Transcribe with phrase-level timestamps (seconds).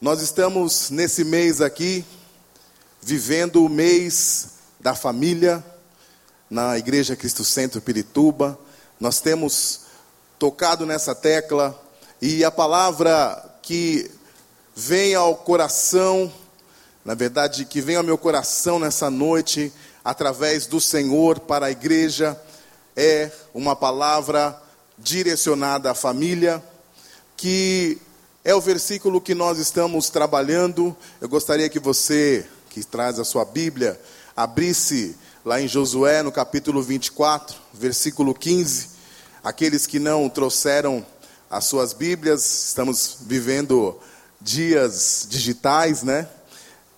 [0.00, 2.04] Nós estamos nesse mês aqui,
[3.02, 5.64] vivendo o mês da família,
[6.48, 8.56] na Igreja Cristo Centro Pirituba.
[9.00, 9.80] Nós temos
[10.38, 11.76] tocado nessa tecla
[12.22, 14.08] e a palavra que
[14.72, 16.32] vem ao coração,
[17.04, 19.72] na verdade, que vem ao meu coração nessa noite,
[20.04, 22.40] através do Senhor para a igreja,
[22.94, 24.62] é uma palavra
[24.96, 26.62] direcionada à família,
[27.36, 28.00] que
[28.48, 30.96] é o versículo que nós estamos trabalhando.
[31.20, 34.00] Eu gostaria que você, que traz a sua Bíblia,
[34.34, 38.88] abrisse lá em Josué, no capítulo 24, versículo 15.
[39.44, 41.04] Aqueles que não trouxeram
[41.50, 43.94] as suas Bíblias, estamos vivendo
[44.40, 46.26] dias digitais, né?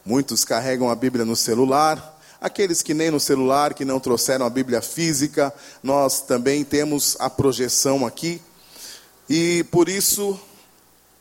[0.07, 2.21] Muitos carregam a Bíblia no celular.
[2.41, 7.29] Aqueles que nem no celular, que não trouxeram a Bíblia física, nós também temos a
[7.29, 8.41] projeção aqui.
[9.29, 10.41] E por isso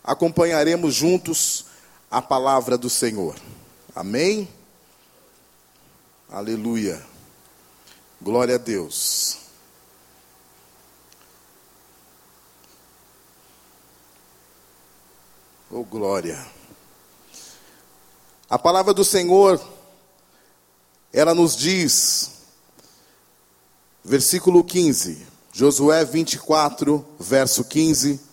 [0.09, 1.65] acompanharemos juntos
[2.09, 3.35] a palavra do Senhor.
[3.95, 4.49] Amém?
[6.27, 7.05] Aleluia.
[8.19, 9.37] Glória a Deus.
[15.69, 16.43] Oh, glória.
[18.49, 19.61] A palavra do Senhor,
[21.13, 22.31] ela nos diz,
[24.03, 28.28] versículo 15, Josué 24, verso 15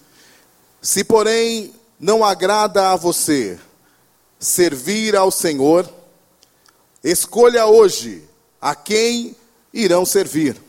[0.80, 3.58] se, porém, não agrada a você
[4.38, 5.88] servir ao Senhor,
[7.02, 8.22] escolha hoje
[8.60, 9.34] a quem
[9.72, 10.60] irão servir.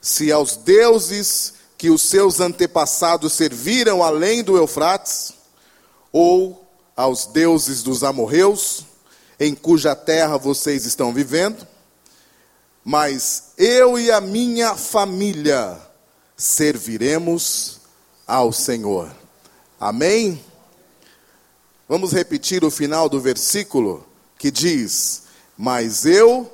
[0.00, 5.34] Se aos deuses que os seus antepassados serviram além do Eufrates,
[6.12, 6.64] ou
[6.96, 8.84] aos deuses dos amorreus,
[9.40, 11.66] em cuja terra vocês estão vivendo,
[12.84, 15.80] mas eu e a minha família
[16.36, 17.80] serviremos
[18.26, 19.10] ao Senhor.
[19.78, 20.42] Amém?
[21.88, 24.06] Vamos repetir o final do versículo
[24.38, 25.22] que diz:
[25.56, 26.50] Mas eu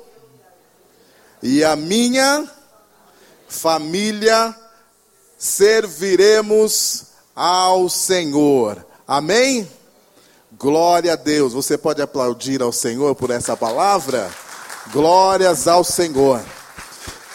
[1.41, 2.49] e a minha
[3.47, 4.55] família
[5.37, 8.85] serviremos ao Senhor.
[9.07, 9.69] Amém?
[10.57, 11.53] Glória a Deus.
[11.53, 14.29] Você pode aplaudir ao Senhor por essa palavra?
[14.91, 16.43] Glórias ao Senhor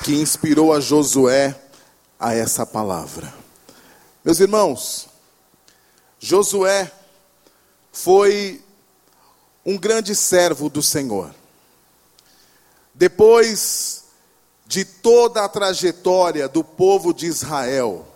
[0.04, 1.54] que inspirou a Josué
[2.20, 3.43] a essa palavra.
[4.24, 5.06] Meus irmãos,
[6.18, 6.90] Josué
[7.92, 8.64] foi
[9.66, 11.34] um grande servo do Senhor.
[12.94, 14.04] Depois
[14.64, 18.08] de toda a trajetória do povo de Israel,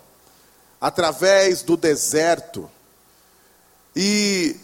[0.81, 2.67] através do deserto,
[3.95, 4.59] e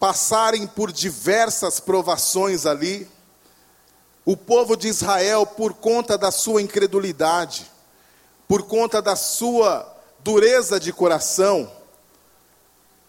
[0.00, 3.06] passarem por diversas provações ali,
[4.24, 7.70] o povo de Israel, por conta da sua incredulidade,
[8.48, 9.93] por conta da sua
[10.24, 11.70] dureza de coração,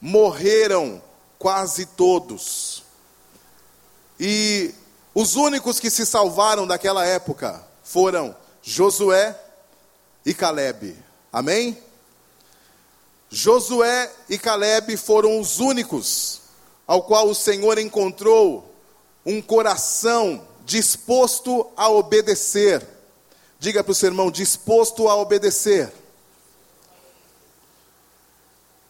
[0.01, 1.01] morreram
[1.39, 2.83] quase todos.
[4.19, 4.75] E
[5.13, 9.33] os únicos que se salvaram daquela época foram Josué
[10.25, 10.93] e Caleb.
[11.31, 11.81] Amém?
[13.29, 16.41] Josué e Caleb foram os únicos
[16.85, 18.75] ao qual o Senhor encontrou
[19.25, 22.85] um coração disposto a obedecer.
[23.57, 25.93] Diga para o seu irmão: disposto a obedecer.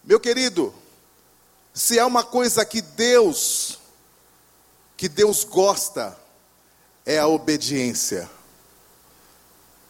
[0.07, 0.71] Meu querido,
[1.73, 3.79] se é uma coisa que Deus,
[4.95, 6.15] que Deus gosta,
[7.03, 8.29] é a obediência.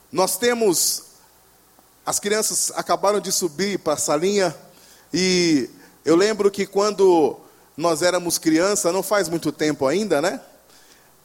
[0.10, 1.04] Nós temos,
[2.06, 4.56] as crianças acabaram de subir para a salinha,
[5.14, 5.70] e
[6.06, 7.38] eu lembro que quando
[7.76, 10.40] nós éramos crianças, não faz muito tempo ainda, né?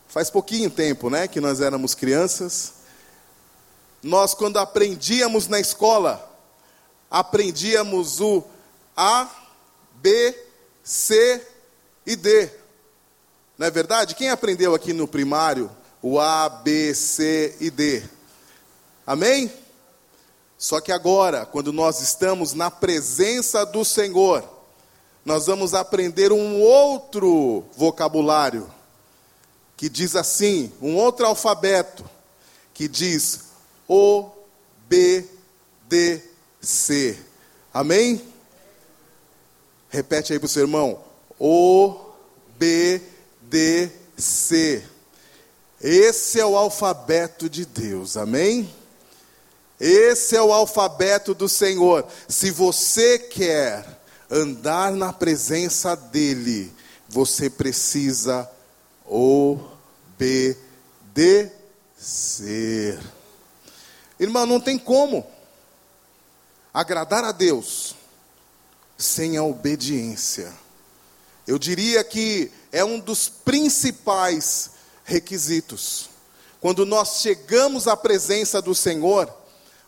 [0.08, 2.72] Faz pouquinho tempo, né, que nós éramos crianças.
[4.02, 6.28] Nós, quando aprendíamos na escola,
[7.08, 8.42] aprendíamos o
[8.96, 9.28] a,
[9.94, 10.36] B,
[10.82, 11.46] C
[12.06, 12.50] e D.
[13.56, 14.14] Não é verdade?
[14.14, 15.70] Quem aprendeu aqui no primário
[16.02, 18.02] o A, B, C e D?
[19.06, 19.52] Amém?
[20.56, 24.46] Só que agora, quando nós estamos na presença do Senhor,
[25.24, 28.70] nós vamos aprender um outro vocabulário,
[29.76, 32.04] que diz assim, um outro alfabeto,
[32.74, 33.40] que diz
[33.88, 34.30] O,
[34.88, 35.26] B,
[35.88, 36.22] D,
[36.60, 37.18] C.
[37.72, 38.29] Amém?
[39.90, 41.02] Repete aí para o seu irmão.
[41.38, 41.96] O,
[45.82, 48.72] Esse é o alfabeto de Deus, amém?
[49.80, 52.06] Esse é o alfabeto do Senhor.
[52.28, 53.84] Se você quer
[54.30, 56.72] andar na presença dEle,
[57.08, 58.48] você precisa
[59.04, 60.60] obedecer.
[64.20, 65.26] Irmão, não tem como
[66.72, 67.96] agradar a Deus
[69.00, 70.52] sem a obediência.
[71.46, 74.70] Eu diria que é um dos principais
[75.04, 76.10] requisitos.
[76.60, 79.32] Quando nós chegamos à presença do Senhor,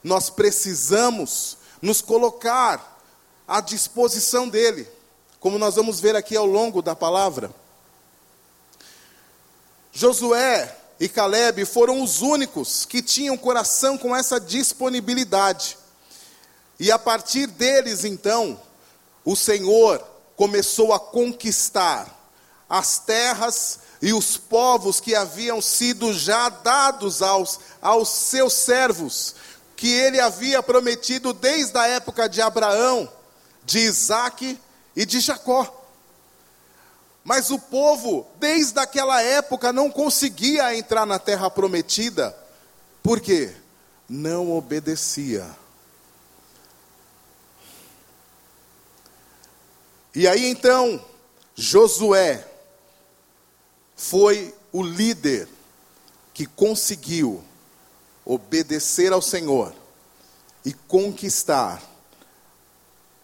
[0.02, 3.00] nós precisamos nos colocar
[3.46, 4.88] à disposição dEle,
[5.38, 7.54] como nós vamos ver aqui ao longo da palavra.
[9.92, 15.76] Josué e Caleb foram os únicos que tinham coração com essa disponibilidade.
[16.80, 18.58] E a partir deles, então,
[19.24, 20.02] o Senhor
[20.36, 22.06] começou a conquistar
[22.68, 29.34] as terras e os povos que haviam sido já dados aos, aos seus servos,
[29.76, 33.08] que ele havia prometido desde a época de Abraão,
[33.64, 34.58] de Isaac
[34.96, 35.80] e de Jacó.
[37.24, 42.36] Mas o povo, desde aquela época, não conseguia entrar na terra prometida.
[43.02, 43.54] Por quê?
[44.08, 45.61] Não obedecia.
[50.14, 51.02] E aí então,
[51.54, 52.46] Josué
[53.96, 55.48] foi o líder
[56.34, 57.42] que conseguiu
[58.24, 59.72] obedecer ao Senhor
[60.64, 61.82] e conquistar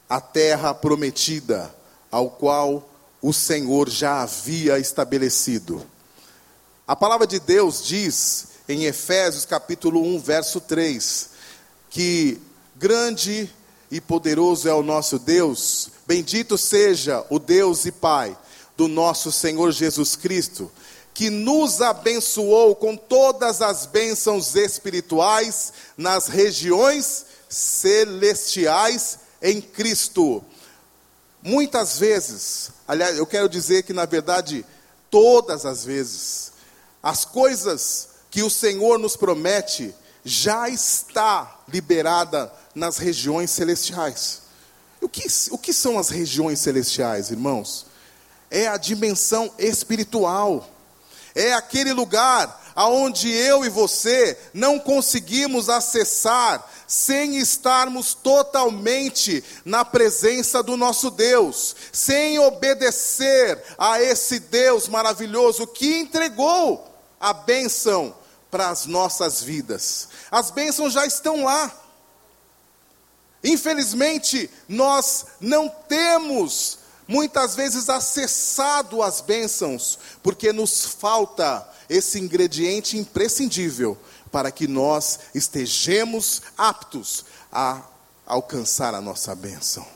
[0.08, 1.75] a terra prometida,
[2.11, 2.88] ao qual
[3.20, 5.85] o Senhor já havia estabelecido.
[6.87, 11.31] A palavra de Deus diz em Efésios capítulo 1, verso 3,
[11.90, 12.40] que
[12.76, 13.52] grande
[13.90, 18.34] e poderoso é o nosso Deus, bendito seja o Deus e Pai
[18.78, 20.72] do nosso Senhor Jesus Cristo,
[21.12, 30.43] que nos abençoou com todas as bênçãos espirituais nas regiões celestiais em Cristo.
[31.43, 34.64] Muitas vezes, aliás, eu quero dizer que na verdade,
[35.11, 36.52] todas as vezes,
[37.02, 39.94] as coisas que o Senhor nos promete
[40.25, 44.47] já está liberada nas regiões celestiais.
[45.00, 47.86] O que, o que são as regiões celestiais, irmãos?
[48.50, 50.68] É a dimensão espiritual
[51.38, 60.64] é aquele lugar aonde eu e você não conseguimos acessar sem estarmos totalmente na presença
[60.64, 68.14] do nosso Deus, sem obedecer a esse Deus maravilhoso que entregou a bênção
[68.50, 70.08] para as nossas vidas.
[70.30, 71.72] As bênçãos já estão lá.
[73.43, 83.96] Infelizmente, nós não temos muitas vezes acessado as bênçãos, porque nos falta esse ingrediente imprescindível
[84.31, 87.82] para que nós estejamos aptos a
[88.26, 89.87] alcançar a nossa bênção.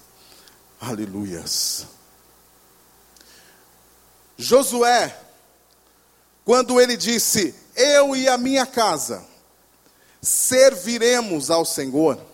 [0.81, 1.87] Aleluias.
[4.39, 5.17] Josué,
[6.45, 9.25] quando ele disse: Eu e a minha casa
[10.21, 12.32] serviremos ao Senhor.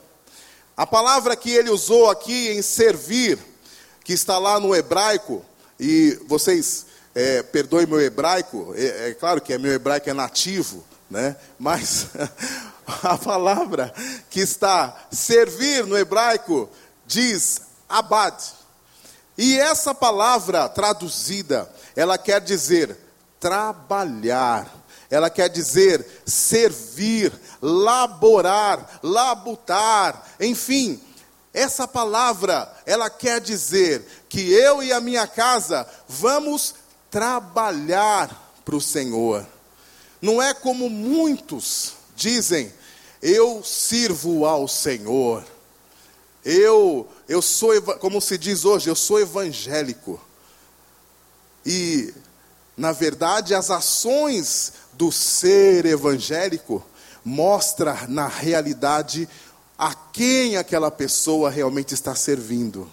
[0.79, 3.37] A palavra que ele usou aqui em servir
[4.05, 5.45] que está lá no hebraico,
[5.77, 6.87] e vocês
[7.17, 11.35] é, perdoem meu hebraico, é, é, claro que é, meu hebraico é nativo, né?
[11.59, 12.07] mas
[13.03, 13.93] a palavra
[14.31, 16.71] que está servir no hebraico
[17.05, 18.41] diz abad.
[19.37, 22.97] E essa palavra traduzida, ela quer dizer
[23.41, 24.73] trabalhar,
[25.11, 31.01] ela quer dizer servir, laborar, labutar, enfim,
[31.53, 36.75] essa palavra, ela quer dizer que eu e a minha casa vamos
[37.11, 39.47] trabalhar para o Senhor.
[40.21, 42.73] Não é como muitos dizem,
[43.23, 45.45] eu sirvo ao Senhor.
[46.45, 50.21] Eu, eu sou, como se diz hoje, eu sou evangélico.
[51.65, 52.13] E,
[52.79, 56.83] na verdade, as ações do ser evangélico
[57.25, 59.29] mostra na realidade
[59.77, 62.91] a quem aquela pessoa realmente está servindo.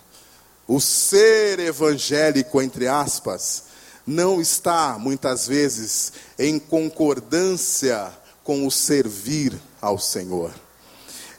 [0.67, 3.65] O ser evangélico, entre aspas,
[4.07, 8.11] não está, muitas vezes, em concordância
[8.43, 10.51] com o servir ao Senhor.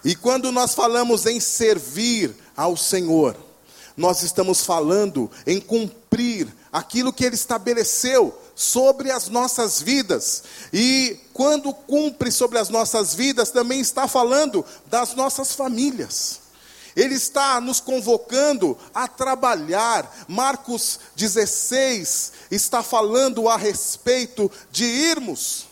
[0.05, 3.37] E quando nós falamos em servir ao Senhor,
[3.97, 10.43] nós estamos falando em cumprir aquilo que Ele estabeleceu sobre as nossas vidas.
[10.73, 16.41] E quando cumpre sobre as nossas vidas, também está falando das nossas famílias.
[16.95, 20.25] Ele está nos convocando a trabalhar.
[20.27, 25.67] Marcos 16 está falando a respeito de irmos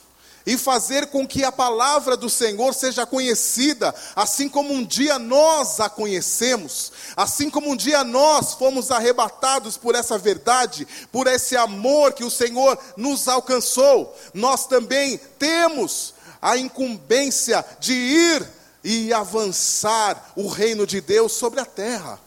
[0.47, 5.81] e fazer com que a palavra do Senhor seja conhecida, assim como um dia nós
[5.81, 12.13] a conhecemos, assim como um dia nós fomos arrebatados por essa verdade, por esse amor
[12.13, 18.47] que o Senhor nos alcançou, nós também temos a incumbência de ir
[18.83, 22.21] e avançar o reino de Deus sobre a terra.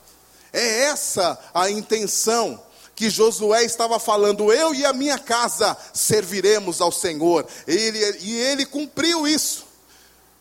[0.52, 2.60] É essa a intenção
[2.98, 7.48] que Josué estava falando, eu e a minha casa serviremos ao Senhor.
[7.68, 9.68] Ele, e ele cumpriu isso.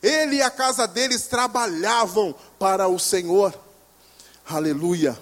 [0.02, 3.54] Ele e a casa deles trabalhavam para o Senhor.
[4.48, 5.20] Aleluia.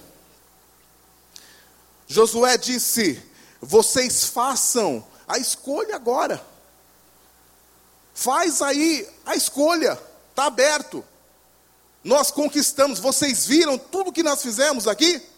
[2.07, 3.21] Josué disse:
[3.61, 6.41] Vocês façam a escolha agora.
[8.15, 10.01] Faz aí a escolha,
[10.31, 11.05] está aberto.
[12.05, 15.34] Nós conquistamos, vocês viram tudo que nós fizemos aqui?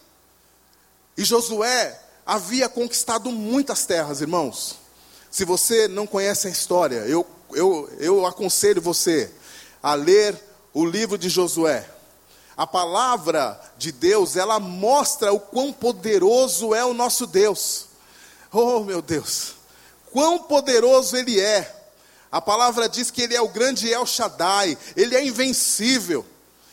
[1.17, 4.77] E Josué havia conquistado muitas terras, irmãos.
[5.31, 9.31] Se você não conhece a história, eu, eu, eu aconselho você
[9.81, 10.39] a ler
[10.73, 11.89] o livro de Josué.
[12.55, 17.85] A palavra de Deus, ela mostra o quão poderoso é o nosso Deus.
[18.51, 19.53] Oh, meu Deus,
[20.11, 21.75] quão poderoso Ele é.
[22.31, 26.25] A palavra diz que Ele é o grande El Shaddai, Ele é invencível.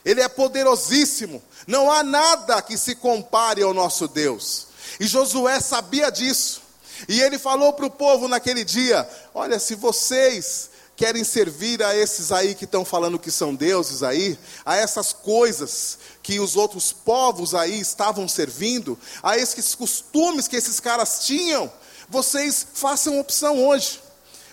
[0.04, 1.42] Ele é poderosíssimo.
[1.66, 4.66] Não há nada que se compare ao nosso Deus.
[5.00, 6.62] E Josué sabia disso.
[7.08, 12.30] E ele falou para o povo naquele dia: Olha, se vocês querem servir a esses
[12.30, 17.54] aí que estão falando que são deuses aí, a essas coisas que os outros povos
[17.54, 21.72] aí estavam servindo, a esses costumes que esses caras tinham,
[22.08, 24.00] vocês façam opção hoje.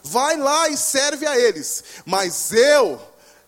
[0.04, 1.84] Vai lá e serve a eles.
[2.06, 3.00] Mas eu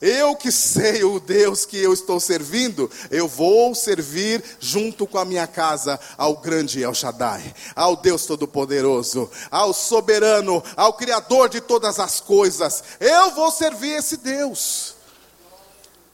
[0.03, 5.23] eu que sei o Deus que eu estou servindo, eu vou servir junto com a
[5.23, 12.01] minha casa ao grande El Shaddai, ao Deus Todo-Poderoso, ao soberano, ao Criador de todas
[12.01, 12.83] as coisas.
[12.99, 14.95] Eu vou servir esse Deus.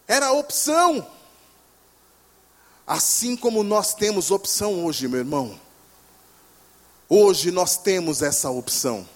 [0.07, 1.07] Era a opção.
[2.85, 5.59] Assim como nós temos opção hoje, meu irmão.
[7.09, 9.07] Hoje nós temos essa opção.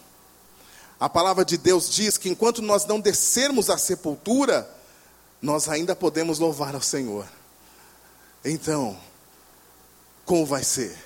[1.03, 4.74] A palavra de Deus diz que enquanto nós não descermos à sepultura,
[5.41, 7.27] nós ainda podemos louvar ao Senhor.
[8.45, 8.98] Então,
[10.24, 10.98] como vai ser?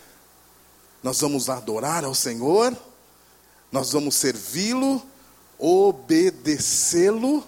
[1.02, 2.78] Nós vamos adorar ao Senhor,
[3.72, 5.02] nós vamos servi-lo,
[5.58, 7.44] obedecê-lo,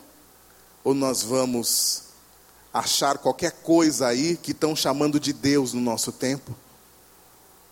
[0.84, 2.06] ou nós vamos
[2.74, 6.56] achar qualquer coisa aí que estão chamando de Deus no nosso tempo,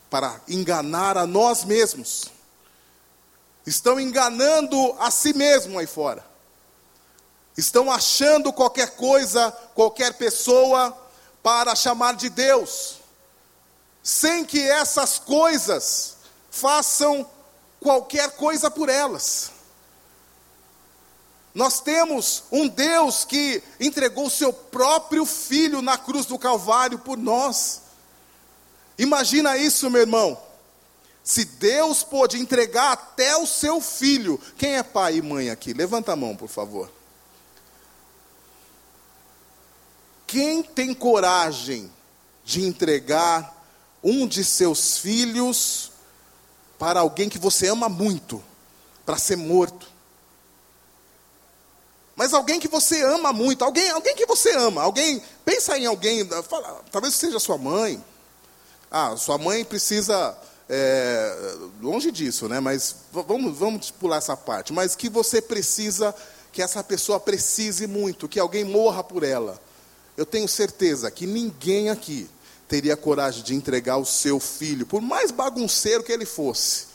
[0.08, 2.37] para enganar a nós mesmos
[3.68, 6.26] estão enganando a si mesmo aí fora.
[7.58, 10.98] Estão achando qualquer coisa, qualquer pessoa
[11.44, 12.96] para chamar de Deus,
[14.02, 16.16] sem que essas coisas
[16.50, 17.30] façam
[17.82, 19.52] qualquer coisa por elas.
[21.54, 27.18] Nós temos um Deus que entregou o seu próprio filho na cruz do Calvário por
[27.18, 27.82] nós.
[28.98, 30.47] Imagina isso, meu irmão.
[31.28, 35.74] Se Deus pôde entregar até o seu filho, quem é pai e mãe aqui?
[35.74, 36.90] Levanta a mão, por favor.
[40.26, 41.92] Quem tem coragem
[42.46, 43.54] de entregar
[44.02, 45.92] um de seus filhos
[46.80, 48.42] para alguém que você ama muito,
[49.06, 49.86] para ser morto?
[52.16, 56.26] Mas alguém que você ama muito, alguém, alguém que você ama, alguém, pensa em alguém,
[56.44, 58.02] fala, talvez seja sua mãe.
[58.90, 60.34] Ah, sua mãe precisa
[60.70, 62.60] é, longe disso, né?
[62.60, 64.74] Mas vamos, vamos pular essa parte.
[64.74, 66.14] Mas que você precisa,
[66.52, 69.60] que essa pessoa precise muito, que alguém morra por ela.
[70.16, 72.30] Eu tenho certeza que ninguém aqui
[72.68, 76.88] teria coragem de entregar o seu filho, por mais bagunceiro que ele fosse.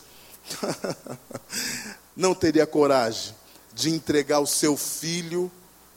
[2.14, 3.34] Não teria coragem
[3.72, 5.50] de entregar o seu filho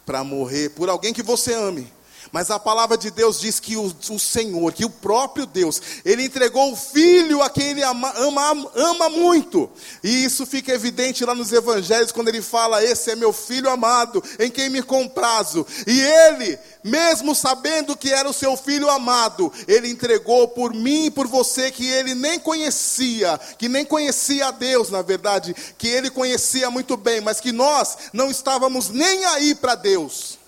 [0.05, 1.91] para morrer por alguém que você ame.
[2.35, 6.25] Mas a palavra de Deus diz que o, o, Senhor, que o próprio Deus, Ele
[6.25, 9.69] entregou o Filho a quem Ele ama, ama, ama muito.
[10.03, 14.21] E isso fica evidente lá nos Evangelhos, quando Ele fala: Esse é meu Filho amado,
[14.37, 15.65] em quem me comprazo.
[15.87, 21.11] E Ele, mesmo sabendo que era o seu Filho amado, Ele entregou por mim e
[21.11, 26.09] por você, que Ele nem conhecia, que nem conhecia a Deus, na verdade, que Ele
[26.09, 30.43] conhecia muito bem, mas que nós não estávamos nem aí para Deus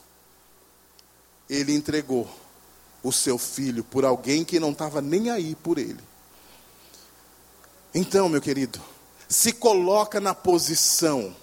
[1.50, 2.28] ele entregou
[3.04, 6.00] o seu filho por alguém que não estava nem aí por ele.
[7.94, 8.82] Então, meu querido,
[9.28, 11.36] se coloca na posição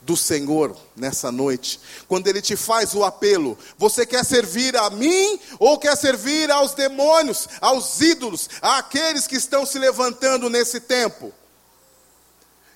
[0.00, 5.38] do Senhor nessa noite, quando Ele te faz o apelo: você quer servir a mim
[5.58, 11.32] ou quer servir aos demônios, aos ídolos, àqueles que estão se levantando nesse tempo?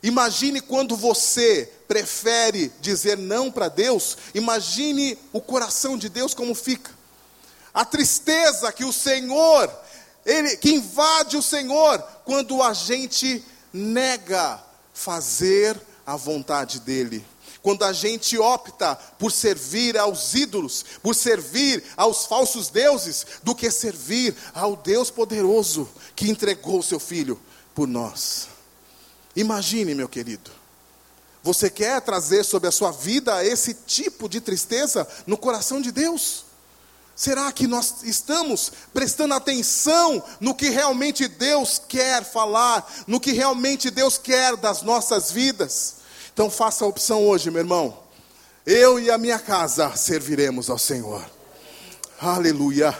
[0.03, 6.91] Imagine quando você prefere dizer não para Deus, imagine o coração de Deus como fica.
[7.73, 9.73] A tristeza que o Senhor,
[10.27, 14.61] ele que invade o Senhor quando a gente nega
[14.93, 17.25] fazer a vontade dele.
[17.63, 23.71] Quando a gente opta por servir aos ídolos, por servir aos falsos deuses, do que
[23.71, 27.41] servir ao Deus poderoso que entregou o seu filho
[27.73, 28.52] por nós.
[29.35, 30.51] Imagine, meu querido,
[31.43, 36.45] você quer trazer sobre a sua vida esse tipo de tristeza no coração de Deus?
[37.15, 43.91] Será que nós estamos prestando atenção no que realmente Deus quer falar, no que realmente
[43.91, 45.97] Deus quer das nossas vidas?
[46.33, 47.99] Então faça a opção hoje, meu irmão.
[48.65, 51.25] Eu e a minha casa serviremos ao Senhor.
[52.21, 52.97] Aleluia.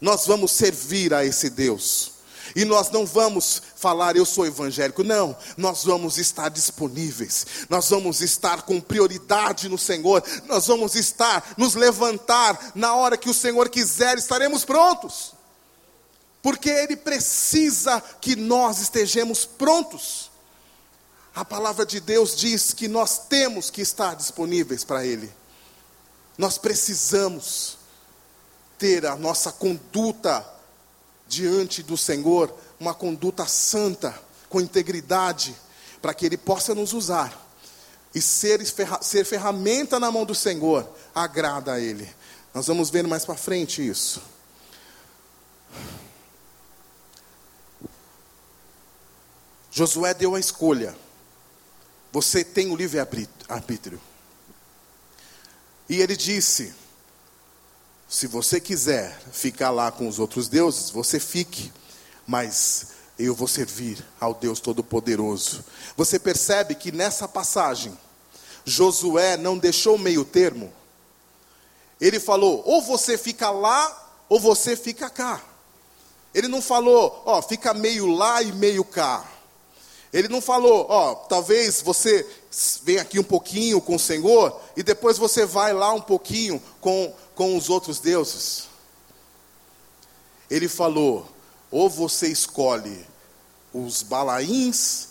[0.00, 2.11] Nós vamos servir a esse Deus.
[2.54, 5.02] E nós não vamos falar, eu sou evangélico.
[5.02, 7.46] Não, nós vamos estar disponíveis.
[7.68, 10.22] Nós vamos estar com prioridade no Senhor.
[10.46, 15.34] Nós vamos estar, nos levantar na hora que o Senhor quiser, estaremos prontos.
[16.42, 20.30] Porque Ele precisa que nós estejamos prontos.
[21.34, 25.32] A palavra de Deus diz que nós temos que estar disponíveis para Ele.
[26.36, 27.78] Nós precisamos
[28.78, 30.44] ter a nossa conduta
[31.32, 34.14] diante do Senhor uma conduta santa,
[34.50, 35.56] com integridade,
[36.02, 37.40] para que Ele possa nos usar.
[38.14, 38.60] E ser,
[39.00, 42.06] ser ferramenta na mão do Senhor agrada a Ele.
[42.52, 44.20] Nós vamos ver mais para frente isso.
[49.70, 50.94] Josué deu a escolha.
[52.12, 53.98] Você tem o livre-arbítrio.
[55.88, 56.74] E ele disse:
[58.12, 61.72] se você quiser ficar lá com os outros deuses, você fique,
[62.26, 62.88] mas
[63.18, 65.64] eu vou servir ao Deus Todo-Poderoso.
[65.96, 67.96] Você percebe que nessa passagem,
[68.66, 70.70] Josué não deixou meio termo.
[71.98, 75.42] Ele falou: ou você fica lá, ou você fica cá.
[76.34, 79.26] Ele não falou, ó, fica meio lá e meio cá.
[80.12, 82.28] Ele não falou, ó, talvez você
[82.82, 87.14] venha aqui um pouquinho com o Senhor e depois você vai lá um pouquinho com,
[87.42, 88.68] com os outros deuses.
[90.48, 91.28] Ele falou,
[91.72, 93.04] ou você escolhe
[93.74, 95.08] os balaíns,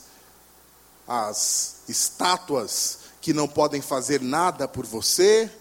[1.06, 5.52] as estátuas que não podem fazer nada por você,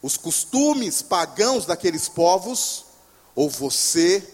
[0.00, 2.86] os costumes pagãos daqueles povos,
[3.34, 4.26] ou você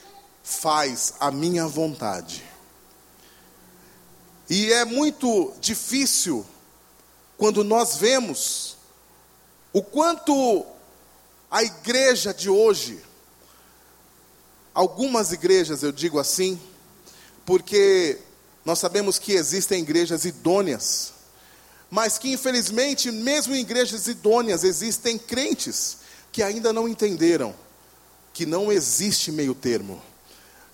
[0.44, 2.44] faz a minha vontade.
[4.48, 6.46] E é muito difícil
[7.36, 8.76] quando nós vemos
[9.72, 10.64] o quanto
[11.54, 12.98] a igreja de hoje,
[14.74, 16.60] algumas igrejas eu digo assim,
[17.46, 18.18] porque
[18.64, 21.12] nós sabemos que existem igrejas idôneas,
[21.88, 25.98] mas que infelizmente, mesmo em igrejas idôneas, existem crentes
[26.32, 27.54] que ainda não entenderam
[28.32, 30.02] que não existe meio termo.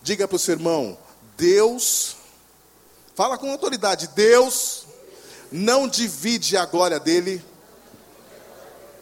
[0.01, 0.97] Diga para o seu irmão:
[1.37, 2.17] Deus
[3.15, 4.09] Fala com autoridade.
[4.15, 4.87] Deus
[5.53, 7.45] não divide a glória dele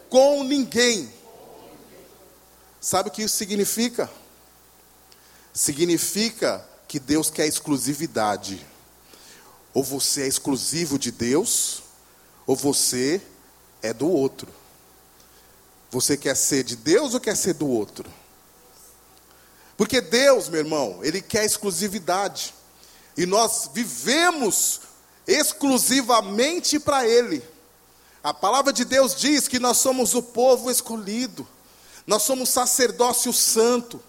[0.09, 1.09] com ninguém.
[2.81, 4.09] Sabe o que isso significa?
[5.53, 8.65] Significa que Deus quer exclusividade.
[9.73, 11.83] Ou você é exclusivo de Deus,
[12.47, 13.21] ou você
[13.81, 14.47] é do outro.
[15.91, 18.09] Você quer ser de Deus ou quer ser do outro?
[19.75, 22.53] Porque Deus, meu irmão, Ele quer exclusividade.
[23.15, 24.81] E nós vivemos
[25.27, 27.43] exclusivamente para Ele.
[28.23, 31.47] A palavra de Deus diz que nós somos o povo escolhido,
[32.05, 34.01] nós somos sacerdócio santo.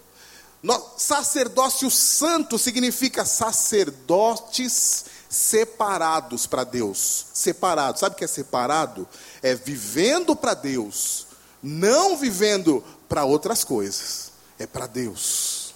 [0.97, 7.27] sacerdócio santo significa sacerdotes separados para Deus.
[7.33, 9.09] Separado, sabe o que é separado?
[9.43, 11.27] É vivendo para Deus,
[11.63, 15.75] não vivendo para outras coisas, é para Deus.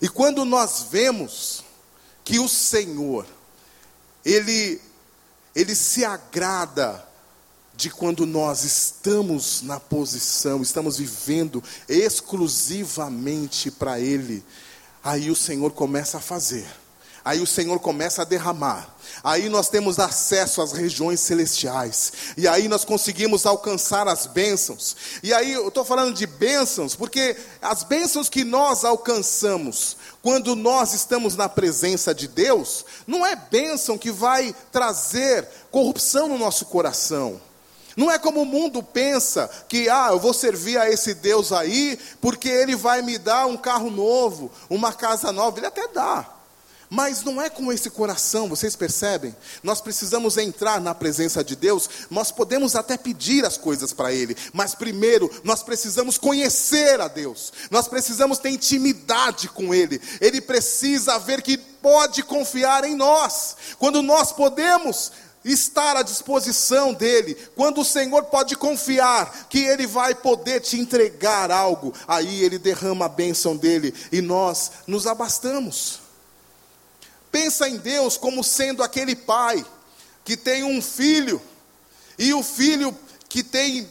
[0.00, 1.64] E quando nós vemos
[2.22, 3.26] que o Senhor,
[4.24, 4.80] Ele,
[5.54, 7.05] Ele se agrada
[7.76, 14.42] de quando nós estamos na posição, estamos vivendo exclusivamente para Ele.
[15.04, 16.66] Aí o Senhor começa a fazer
[17.26, 18.94] aí o Senhor começa a derramar.
[19.24, 22.12] Aí nós temos acesso às regiões celestiais.
[22.36, 24.96] E aí nós conseguimos alcançar as bênçãos.
[25.24, 30.92] E aí eu estou falando de bênçãos, porque as bênçãos que nós alcançamos quando nós
[30.92, 37.40] estamos na presença de Deus, não é bênção que vai trazer corrupção no nosso coração.
[37.96, 41.98] Não é como o mundo pensa que, ah, eu vou servir a esse Deus aí,
[42.20, 45.58] porque ele vai me dar um carro novo, uma casa nova.
[45.58, 46.36] Ele até dá.
[46.88, 49.34] Mas não é com esse coração, vocês percebem?
[49.62, 54.36] Nós precisamos entrar na presença de Deus, nós podemos até pedir as coisas para Ele,
[54.52, 61.18] mas primeiro nós precisamos conhecer a Deus, nós precisamos ter intimidade com Ele, Ele precisa
[61.18, 65.10] ver que pode confiar em nós, quando nós podemos
[65.46, 71.50] estar à disposição dele, quando o Senhor pode confiar que ele vai poder te entregar
[71.50, 76.00] algo, aí ele derrama a bênção dele e nós nos abastamos.
[77.30, 79.64] Pensa em Deus como sendo aquele pai
[80.24, 81.40] que tem um filho,
[82.18, 82.96] e o filho
[83.28, 83.88] que tem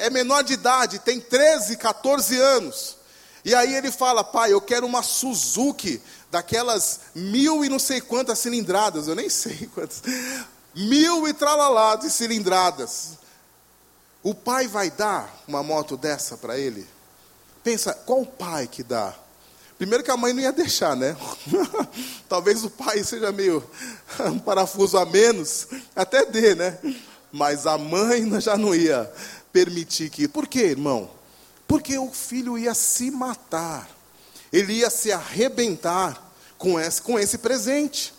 [0.00, 2.96] é menor de idade, tem 13, 14 anos.
[3.44, 8.38] E aí ele fala: Pai, eu quero uma Suzuki, daquelas mil e não sei quantas
[8.40, 10.02] cilindradas, eu nem sei quantas
[10.74, 13.18] mil e tralalá de cilindradas.
[14.22, 16.86] O pai vai dar uma moto dessa para ele?
[17.64, 19.14] Pensa, qual pai que dá?
[19.78, 21.16] Primeiro que a mãe não ia deixar, né?
[22.28, 23.64] Talvez o pai seja meio
[24.20, 26.78] um parafuso a menos, até dê, né?
[27.32, 29.10] Mas a mãe já não ia
[29.50, 30.28] permitir que.
[30.28, 31.10] Por quê, irmão?
[31.66, 33.88] Porque o filho ia se matar,
[34.52, 38.12] ele ia se arrebentar com esse, com esse presente.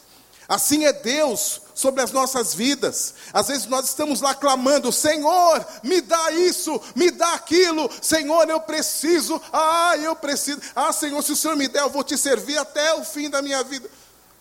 [0.47, 3.15] Assim é Deus sobre as nossas vidas.
[3.33, 7.89] Às vezes nós estamos lá clamando: Senhor, me dá isso, me dá aquilo.
[8.01, 9.41] Senhor, eu preciso.
[9.51, 10.61] Ah, eu preciso.
[10.75, 13.41] Ah, Senhor, se o Senhor me der, eu vou te servir até o fim da
[13.41, 13.89] minha vida.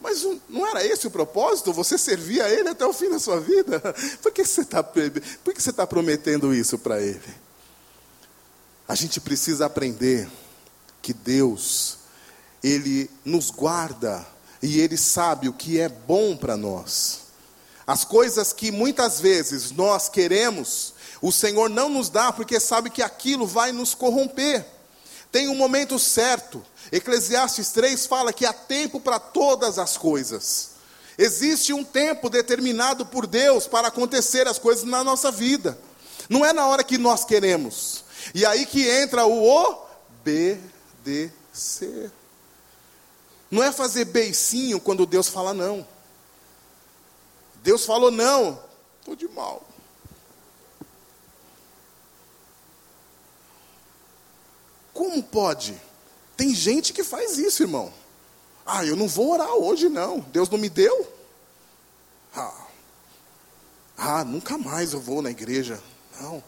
[0.01, 1.73] Mas não era esse o propósito?
[1.75, 3.81] Você servir a Ele até o fim da sua vida?
[4.23, 7.35] Por que você está tá prometendo isso para Ele?
[8.89, 10.29] A gente precisa aprender
[11.03, 11.99] que Deus,
[12.63, 14.27] Ele nos guarda
[14.63, 17.30] e Ele sabe o que é bom para nós.
[17.91, 23.03] As coisas que muitas vezes nós queremos, o Senhor não nos dá porque sabe que
[23.03, 24.65] aquilo vai nos corromper.
[25.33, 26.65] Tem um momento certo.
[26.93, 30.71] Eclesiastes 3 fala que há tempo para todas as coisas.
[31.19, 35.77] Existe um tempo determinado por Deus para acontecer as coisas na nossa vida.
[36.29, 38.05] Não é na hora que nós queremos.
[38.33, 39.45] E aí que entra o
[40.25, 40.63] obedecer.
[43.51, 45.85] Não é fazer beicinho quando Deus fala não.
[47.63, 48.63] Deus falou não,
[49.01, 49.63] estou de mal.
[54.93, 55.81] Como pode?
[56.37, 57.93] Tem gente que faz isso, irmão.
[58.67, 60.21] Ah, eu não vou orar hoje, não.
[60.21, 61.11] Deus não me deu.
[62.35, 62.67] Ah,
[63.97, 65.83] ah nunca mais eu vou na igreja.
[66.21, 66.43] Não.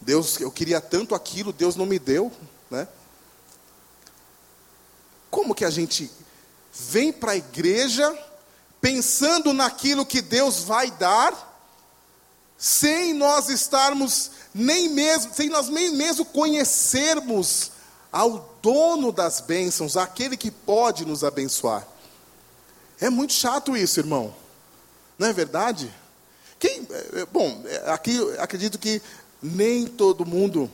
[0.00, 2.30] Deus, eu queria tanto aquilo, Deus não me deu,
[2.70, 2.86] né?
[5.30, 6.10] Como que a gente
[6.72, 8.10] vem para a igreja
[8.86, 11.58] pensando naquilo que Deus vai dar,
[12.56, 17.72] sem nós estarmos nem mesmo, sem nós nem mesmo conhecermos
[18.12, 21.84] ao dono das bênçãos, aquele que pode nos abençoar.
[23.00, 24.32] É muito chato isso, irmão.
[25.18, 25.92] Não é verdade?
[26.56, 29.02] Quem, é, é, bom, é, aqui acredito que
[29.42, 30.70] nem todo mundo,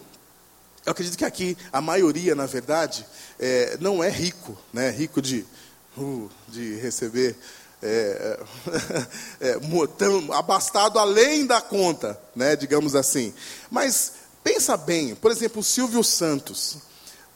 [0.85, 3.07] eu acredito que aqui a maioria, na verdade,
[3.41, 4.91] é, não é rico, né?
[4.91, 5.47] Rico de
[5.97, 7.37] uh, de receber
[7.83, 8.39] é,
[9.41, 9.59] é
[9.99, 13.35] tão abastado além da conta, né, digamos assim.
[13.71, 14.13] Mas
[14.45, 16.77] pensa bem, por exemplo, o Silvio Santos.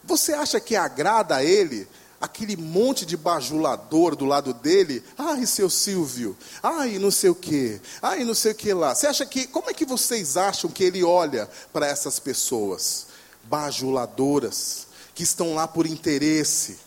[0.04, 1.88] Você acha que agrada a ele
[2.20, 5.02] aquele monte de bajulador do lado dele?
[5.18, 8.94] Ai, seu Silvio, ai, não sei o que, ai, não sei o que lá.
[8.94, 13.06] Você acha que, como é que vocês acham que ele olha para essas pessoas
[13.44, 16.85] bajuladoras, que estão lá por interesse?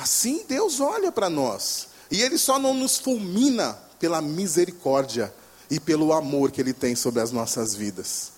[0.00, 1.88] Assim Deus olha para nós.
[2.10, 5.32] E Ele só não nos fulmina pela misericórdia
[5.70, 8.32] e pelo amor que Ele tem sobre as nossas vidas.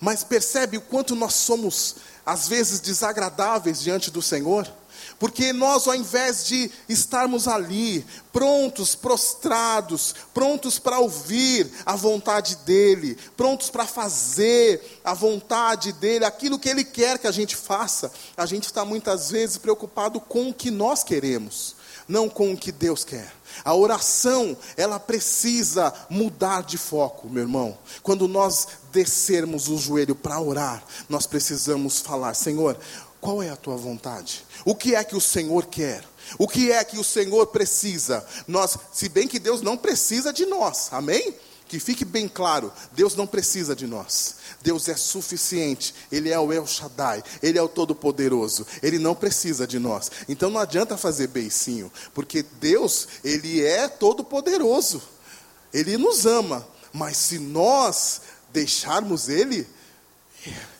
[0.00, 4.72] Mas percebe o quanto nós somos, às vezes, desagradáveis diante do Senhor?
[5.20, 13.18] Porque nós, ao invés de estarmos ali, prontos, prostrados, prontos para ouvir a vontade dEle,
[13.36, 18.46] prontos para fazer a vontade dEle, aquilo que Ele quer que a gente faça, a
[18.46, 21.76] gente está muitas vezes preocupado com o que nós queremos,
[22.08, 23.30] não com o que Deus quer.
[23.62, 27.76] A oração, ela precisa mudar de foco, meu irmão.
[28.02, 32.78] Quando nós descermos o joelho para orar, nós precisamos falar: Senhor,
[33.20, 34.44] qual é a tua vontade?
[34.64, 36.04] O que é que o Senhor quer?
[36.38, 38.24] O que é que o Senhor precisa?
[38.46, 41.34] Nós, se bem que Deus não precisa de nós, amém?
[41.68, 44.36] Que fique bem claro, Deus não precisa de nós.
[44.62, 45.94] Deus é suficiente.
[46.10, 48.66] Ele é o El Shaddai, ele é o todo-poderoso.
[48.82, 50.10] Ele não precisa de nós.
[50.28, 55.00] Então não adianta fazer beicinho, porque Deus, ele é todo-poderoso.
[55.72, 59.68] Ele nos ama, mas se nós deixarmos ele,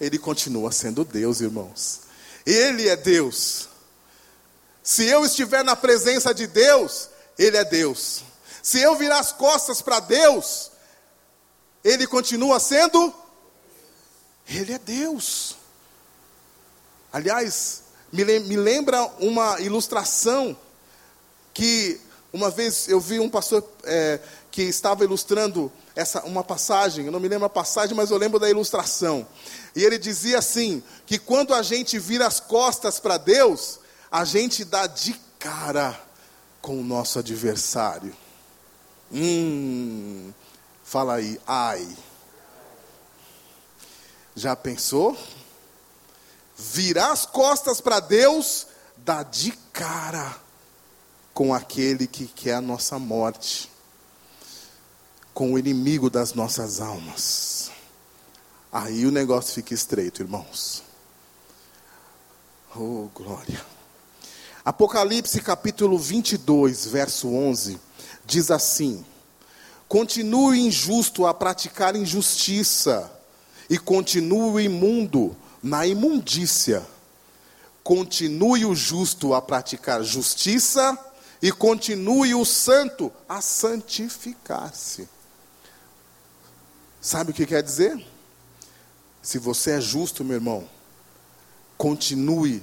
[0.00, 2.10] ele continua sendo Deus, irmãos.
[2.51, 3.69] Ele é Deus.
[4.83, 7.09] Se eu estiver na presença de Deus,
[7.39, 8.25] ele é Deus.
[8.61, 10.73] Se eu virar as costas para Deus,
[11.85, 13.15] ele continua sendo?
[14.49, 15.57] Ele é Deus.
[17.13, 18.25] Aliás, me
[18.57, 20.59] lembra uma ilustração
[21.55, 22.01] que
[22.33, 24.19] uma vez eu vi um pastor é,
[24.51, 28.39] que estava ilustrando essa uma passagem, eu não me lembro a passagem, mas eu lembro
[28.39, 29.27] da ilustração.
[29.75, 33.79] E ele dizia assim: que quando a gente vira as costas para Deus,
[34.11, 35.99] a gente dá de cara
[36.61, 38.15] com o nosso adversário.
[39.13, 40.33] Hum,
[40.91, 41.89] Fala aí, ai.
[44.35, 45.17] Já pensou?
[46.59, 50.37] Virar as costas para Deus dá de cara
[51.33, 53.70] com aquele que quer a nossa morte,
[55.33, 57.71] com o inimigo das nossas almas.
[58.73, 60.83] Aí o negócio fica estreito, irmãos.
[62.77, 63.61] Oh, glória.
[64.64, 67.81] Apocalipse capítulo 22, verso 11,
[68.25, 69.05] diz assim:
[69.88, 73.11] Continue injusto a praticar injustiça,
[73.69, 76.87] e continue imundo na imundícia.
[77.83, 80.97] Continue o justo a praticar justiça,
[81.43, 85.09] e continue o santo a santificar-se.
[87.01, 88.05] Sabe o que quer dizer?
[89.23, 90.69] Se você é justo, meu irmão,
[91.77, 92.63] continue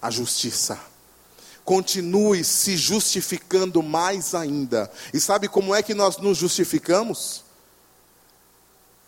[0.00, 0.78] a justiça
[1.64, 4.90] continue se justificando mais ainda.
[5.12, 7.42] E sabe como é que nós nos justificamos?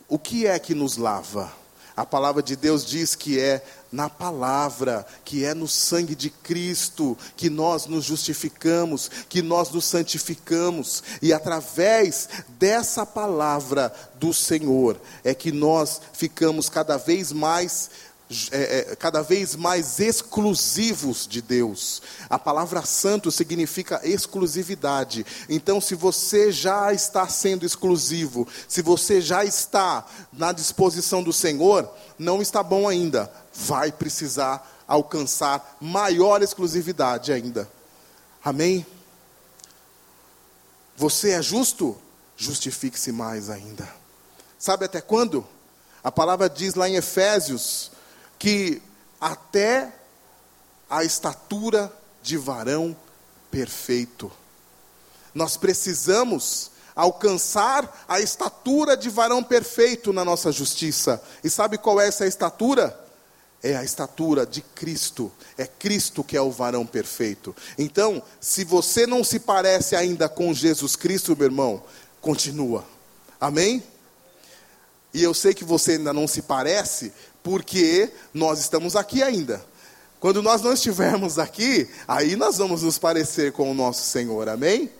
[0.08, 1.52] O que é que nos lava?
[1.96, 7.16] A palavra de Deus diz que é na palavra, que é no sangue de Cristo,
[7.34, 12.28] que nós nos justificamos, que nós nos santificamos, e através
[12.58, 17.88] dessa palavra do Senhor é que nós ficamos cada vez mais
[18.50, 22.02] é, é, cada vez mais exclusivos de Deus.
[22.28, 25.24] A palavra santo significa exclusividade.
[25.48, 31.88] Então, se você já está sendo exclusivo, se você já está na disposição do Senhor,
[32.18, 33.32] não está bom ainda.
[33.54, 37.70] Vai precisar alcançar maior exclusividade ainda.
[38.44, 38.84] Amém?
[40.96, 41.96] Você é justo?
[42.36, 43.88] Justifique-se mais ainda.
[44.58, 45.46] Sabe até quando?
[46.02, 47.92] A palavra diz lá em Efésios
[48.38, 48.82] que
[49.20, 49.92] até
[50.88, 52.96] a estatura de varão
[53.50, 54.30] perfeito.
[55.34, 61.22] Nós precisamos alcançar a estatura de varão perfeito na nossa justiça.
[61.44, 62.98] E sabe qual é essa estatura?
[63.62, 65.30] É a estatura de Cristo.
[65.58, 67.54] É Cristo que é o varão perfeito.
[67.76, 71.82] Então, se você não se parece ainda com Jesus Cristo, meu irmão,
[72.20, 72.84] continua.
[73.40, 73.82] Amém?
[75.16, 77.10] E eu sei que você ainda não se parece,
[77.42, 79.64] porque nós estamos aqui ainda.
[80.20, 84.90] Quando nós não estivermos aqui, aí nós vamos nos parecer com o nosso Senhor, amém?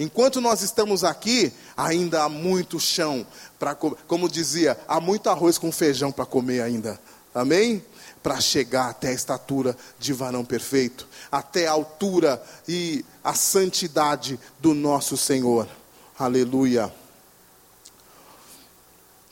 [0.00, 3.24] Enquanto nós estamos aqui, ainda há muito chão
[3.56, 6.98] para como dizia, há muito arroz com feijão para comer ainda.
[7.32, 7.84] Amém?
[8.20, 14.74] Para chegar até a estatura de varão perfeito, até a altura e a santidade do
[14.74, 15.68] nosso Senhor.
[16.18, 17.01] Aleluia.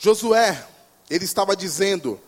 [0.02, 0.66] Josué,
[1.10, 2.18] ele estava dizendo: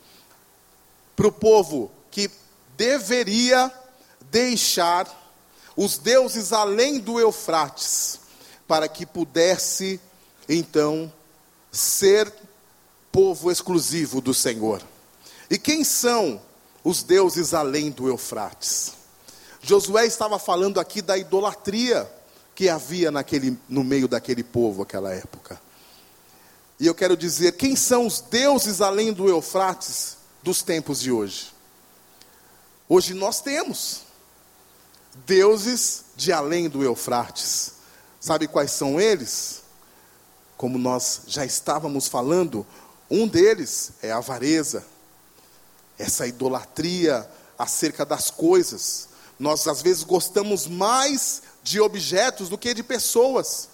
[1.16, 2.30] para o povo que
[2.76, 3.72] deveria
[4.30, 5.08] deixar
[5.74, 8.20] os deuses além do Eufrates,
[8.68, 9.98] para que pudesse
[10.46, 11.11] então
[11.70, 12.30] ser
[13.11, 14.82] povo exclusivo do Senhor.
[15.50, 16.42] E quem são
[16.85, 18.92] os deuses além do Eufrates?
[19.62, 22.11] Josué estava falando aqui da idolatria
[22.54, 25.58] que havia naquele, no meio daquele povo naquela época.
[26.83, 30.18] E eu quero dizer, quem são os deuses além do Eufrates?
[30.42, 31.53] dos tempos de hoje.
[32.88, 34.03] Hoje nós temos
[35.25, 37.75] deuses de além do Eufrates.
[38.21, 39.62] Sabe quais são eles?
[40.57, 42.66] Como nós já estávamos falando,
[43.11, 44.85] um deles é a avareza,
[45.99, 49.09] essa idolatria acerca das coisas.
[49.38, 53.68] Nós às vezes gostamos mais de objetos do que de pessoas.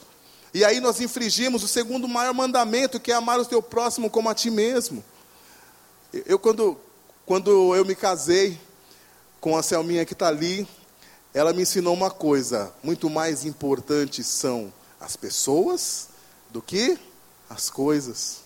[0.52, 4.28] E aí nós infringimos o segundo maior mandamento, que é amar o teu próximo como
[4.28, 5.04] a ti mesmo.
[6.26, 6.78] Eu, quando,
[7.26, 8.58] quando eu me casei
[9.40, 10.66] com a Selminha que está ali,
[11.34, 16.08] ela me ensinou uma coisa: muito mais importante são as pessoas
[16.50, 16.98] do que
[17.48, 18.38] as coisas.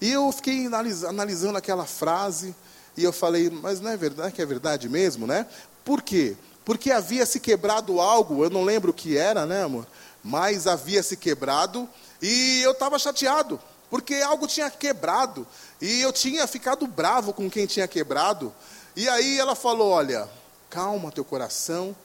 [0.00, 0.66] E eu fiquei
[1.06, 2.54] analisando aquela frase
[2.96, 5.46] e eu falei, mas não é verdade que é verdade mesmo, né?
[5.84, 6.36] Por quê?
[6.64, 9.86] Porque havia se quebrado algo, eu não lembro o que era, né, amor?
[10.22, 11.88] Mas havia se quebrado
[12.20, 15.46] e eu estava chateado, porque algo tinha quebrado
[15.80, 18.54] e eu tinha ficado bravo com quem tinha quebrado.
[18.94, 20.28] E aí ela falou: Olha,
[20.68, 21.96] calma teu coração,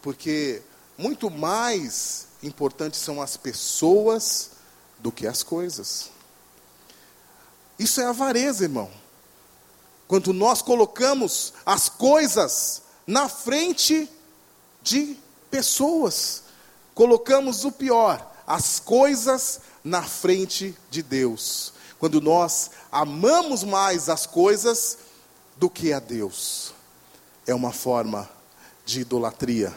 [0.00, 0.62] porque
[0.96, 4.50] muito mais importantes são as pessoas
[4.98, 6.10] do que as coisas.
[7.78, 8.90] Isso é avareza, irmão.
[10.06, 14.08] Quando nós colocamos as coisas na frente
[14.82, 15.16] de
[15.50, 16.43] pessoas,
[16.94, 21.72] colocamos o pior, as coisas na frente de Deus.
[21.98, 24.98] Quando nós amamos mais as coisas
[25.56, 26.72] do que a Deus,
[27.46, 28.28] é uma forma
[28.84, 29.74] de idolatria.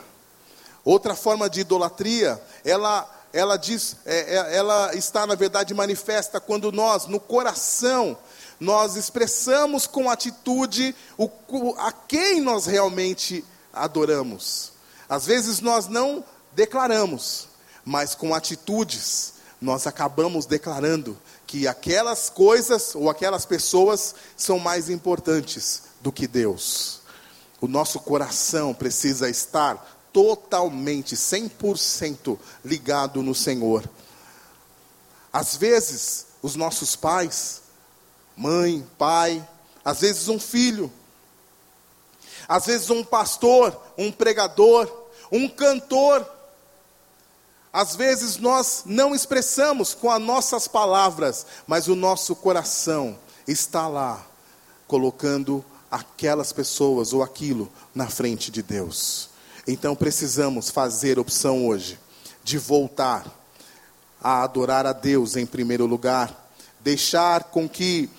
[0.84, 6.72] Outra forma de idolatria, ela ela diz, é, é, ela está na verdade manifesta quando
[6.72, 8.18] nós no coração
[8.60, 11.30] nós expressamos com atitude o,
[11.78, 14.72] a quem nós realmente adoramos.
[15.08, 16.24] Às vezes nós não
[16.58, 17.50] declaramos,
[17.86, 21.16] mas com atitudes nós acabamos declarando
[21.46, 27.02] que aquelas coisas ou aquelas pessoas são mais importantes do que Deus.
[27.62, 33.88] O nosso coração precisa estar totalmente, 100% ligado no Senhor.
[35.32, 37.62] Às vezes, os nossos pais,
[38.36, 39.48] mãe, pai,
[39.86, 40.92] às vezes um filho,
[42.48, 44.92] às vezes um pastor, um pregador,
[45.32, 46.37] um cantor,
[47.78, 53.16] às vezes nós não expressamos com as nossas palavras, mas o nosso coração
[53.48, 54.26] está lá,
[54.88, 59.30] colocando aquelas pessoas ou aquilo na frente de Deus.
[59.68, 62.00] Então precisamos fazer opção hoje
[62.44, 63.32] de voltar
[64.20, 68.10] a adorar a Deus em primeiro lugar, deixar com que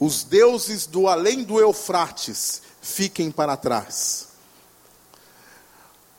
[0.00, 4.28] os deuses do além do Eufrates fiquem para trás.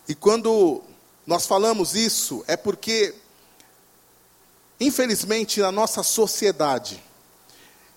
[0.07, 0.83] E quando
[1.25, 3.15] nós falamos isso, é porque,
[4.79, 7.01] infelizmente, na nossa sociedade,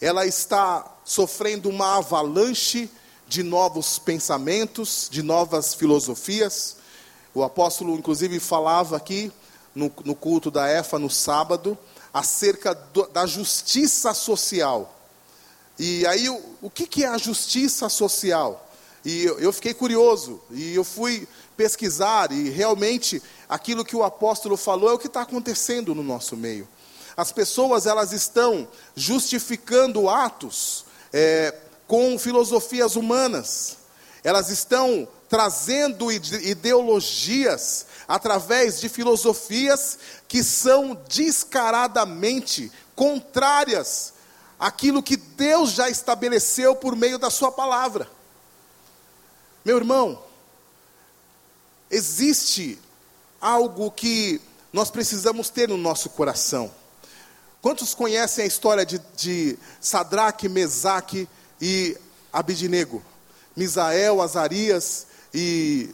[0.00, 2.88] ela está sofrendo uma avalanche
[3.26, 6.76] de novos pensamentos, de novas filosofias.
[7.34, 9.32] O apóstolo, inclusive, falava aqui
[9.74, 11.76] no, no culto da EFA no sábado,
[12.14, 14.94] acerca do, da justiça social.
[15.78, 18.65] E aí, o, o que, que é a justiça social?
[19.07, 24.90] E eu, fiquei curioso, e eu fui pesquisar, e realmente aquilo que o apóstolo falou
[24.90, 26.66] é o que está acontecendo no nosso meio.
[27.16, 28.66] As pessoas elas estão
[28.97, 31.55] justificando atos é,
[31.87, 33.77] com filosofias humanas.
[34.25, 44.14] Elas estão trazendo ideologias através de filosofias que são descaradamente contrárias
[44.59, 48.15] àquilo que Deus já estabeleceu por meio da Sua palavra.
[49.66, 50.22] Meu irmão,
[51.90, 52.79] existe
[53.40, 54.40] algo que
[54.72, 56.70] nós precisamos ter no nosso coração.
[57.61, 61.29] Quantos conhecem a história de, de Sadraque, Mesaque
[61.61, 61.98] e
[62.33, 63.02] Abidinego,
[63.57, 65.90] Misael, Azarias e.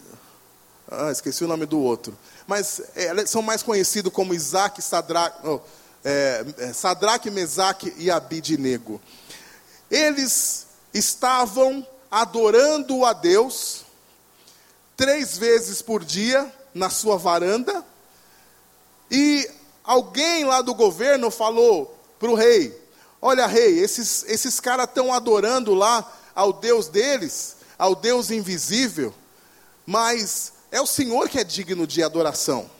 [0.90, 2.14] Ah, esqueci o nome do outro.
[2.46, 5.60] Mas é, são mais conhecidos como Isaac, Sadraque, oh,
[6.04, 9.00] é, Sadraque, Mesaque e Abidinego.
[9.90, 13.86] Eles estavam adorando a Deus
[14.94, 17.82] três vezes por dia na sua varanda.
[19.10, 19.50] E
[19.82, 22.78] alguém lá do governo falou para o rei:
[23.20, 29.14] Olha, rei, esses, esses caras estão adorando lá ao Deus deles, ao Deus invisível,
[29.86, 32.70] mas é o Senhor que é digno de adoração.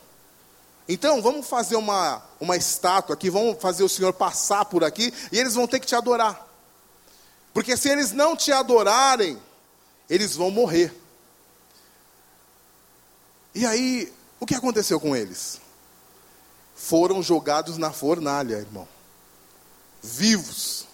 [0.87, 5.39] Então, vamos fazer uma, uma estátua aqui, vamos fazer o Senhor passar por aqui, e
[5.39, 6.52] eles vão ter que te adorar.
[7.53, 9.39] Porque se eles não te adorarem,
[10.09, 10.93] eles vão morrer.
[13.53, 15.61] E aí, o que aconteceu com eles?
[16.75, 18.87] Foram jogados na fornalha, irmão
[20.03, 20.85] vivos.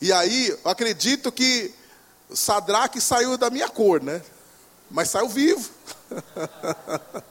[0.00, 1.74] E aí, acredito que
[2.32, 4.22] Sadraque saiu da minha cor, né?
[4.88, 5.68] Mas saiu vivo.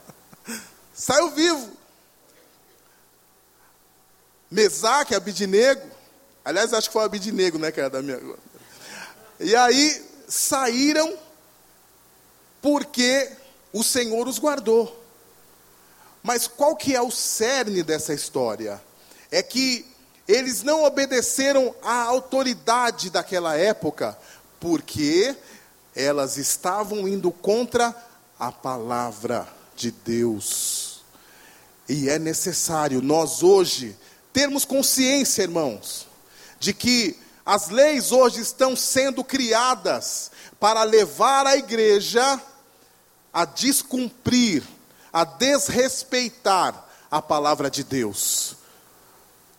[0.93, 1.71] saiu vivo.
[4.51, 5.94] Mesaque, Abidinego.
[6.45, 7.73] Aliás, acho que foi Abidinego, né?
[7.75, 8.21] Era da minha.
[9.39, 11.17] E aí saíram
[12.61, 13.31] porque
[13.73, 15.03] o Senhor os guardou.
[16.21, 18.81] Mas qual que é o cerne dessa história?
[19.31, 19.85] É que
[20.27, 24.17] eles não obedeceram à autoridade daquela época,
[24.59, 25.35] porque
[25.95, 27.95] elas estavam indo contra
[28.39, 31.03] a palavra de Deus.
[31.87, 33.95] E é necessário nós hoje
[34.33, 36.04] termos consciência, irmãos,
[36.65, 42.41] de que as leis hoje estão sendo criadas para levar a igreja
[43.31, 44.63] a descumprir,
[45.13, 48.55] a desrespeitar a palavra de Deus.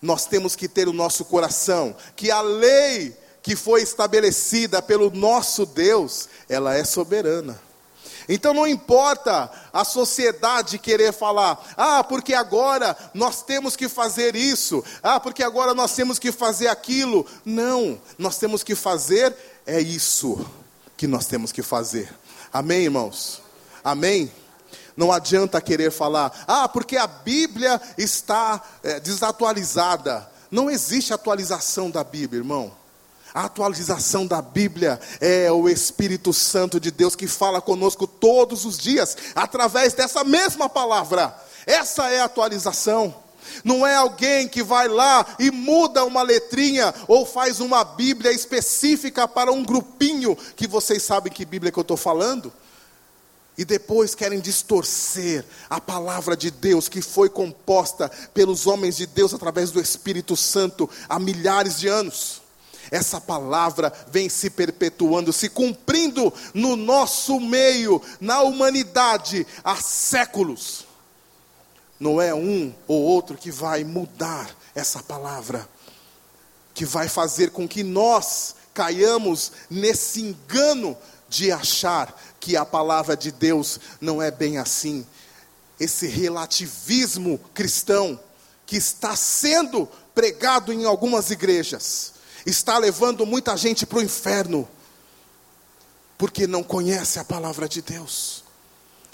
[0.02, 5.64] Nós temos que ter o nosso coração que a lei que foi estabelecida pelo nosso
[5.64, 7.56] Deus, ela é soberana.
[8.28, 14.82] Então não importa a sociedade querer falar, ah, porque agora nós temos que fazer isso,
[15.02, 17.26] ah, porque agora nós temos que fazer aquilo.
[17.44, 19.34] Não, nós temos que fazer
[19.66, 20.46] é isso
[20.96, 22.12] que nós temos que fazer.
[22.52, 23.42] Amém, irmãos?
[23.82, 24.30] Amém?
[24.96, 30.26] Não adianta querer falar, ah, porque a Bíblia está é, desatualizada.
[30.50, 32.72] Não existe atualização da Bíblia, irmão.
[33.36, 38.78] A atualização da Bíblia é o Espírito Santo de Deus que fala conosco todos os
[38.78, 41.38] dias, através dessa mesma palavra.
[41.66, 43.14] Essa é a atualização.
[43.62, 49.28] Não é alguém que vai lá e muda uma letrinha ou faz uma Bíblia específica
[49.28, 52.50] para um grupinho que vocês sabem que Bíblia que eu estou falando.
[53.58, 59.34] E depois querem distorcer a palavra de Deus que foi composta pelos homens de Deus
[59.34, 62.45] através do Espírito Santo há milhares de anos.
[62.90, 70.86] Essa palavra vem se perpetuando, se cumprindo no nosso meio, na humanidade, há séculos.
[71.98, 75.68] Não é um ou outro que vai mudar essa palavra,
[76.74, 80.96] que vai fazer com que nós caiamos nesse engano
[81.28, 85.04] de achar que a palavra de Deus não é bem assim.
[85.80, 88.20] Esse relativismo cristão
[88.64, 92.15] que está sendo pregado em algumas igrejas
[92.46, 94.66] está levando muita gente para o inferno,
[96.16, 98.44] porque não conhece a palavra de Deus.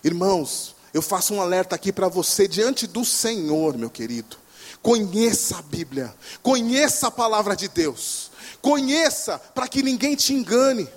[0.05, 4.37] Irmãos, eu faço um alerta aqui para você diante do Senhor, meu querido.
[4.83, 8.30] Conheça a Bíblia, conheça a palavra de Deus,
[8.61, 10.89] conheça para que ninguém te engane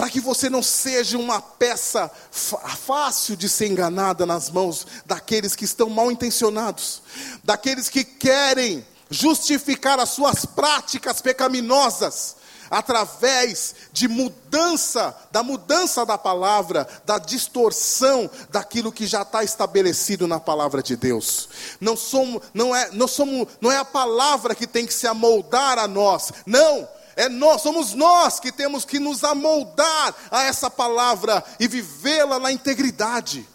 [0.00, 5.66] para que você não seja uma peça fácil de ser enganada nas mãos daqueles que
[5.66, 7.02] estão mal intencionados,
[7.44, 12.36] daqueles que querem justificar as suas práticas pecaminosas
[12.70, 20.38] através de mudança, da mudança da palavra, da distorção daquilo que já está estabelecido na
[20.38, 21.48] palavra de Deus.
[21.80, 25.78] Não somos, não é, não somos, não é a palavra que tem que se amoldar
[25.78, 26.30] a nós.
[26.46, 32.38] Não, é nós, somos nós que temos que nos amoldar a essa palavra e vivê-la
[32.38, 33.48] na integridade.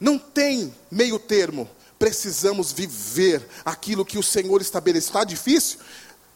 [0.00, 1.68] Não tem meio termo
[1.98, 5.08] precisamos viver aquilo que o Senhor estabeleceu.
[5.08, 5.78] Está difícil?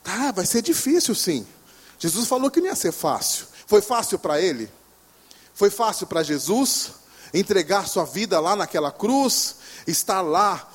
[0.03, 1.47] Tá, vai ser difícil sim.
[1.99, 3.47] Jesus falou que não ia ser fácil.
[3.67, 4.71] Foi fácil para ele?
[5.55, 6.93] Foi fácil para Jesus
[7.35, 9.57] entregar sua vida lá naquela cruz,
[9.87, 10.71] estar lá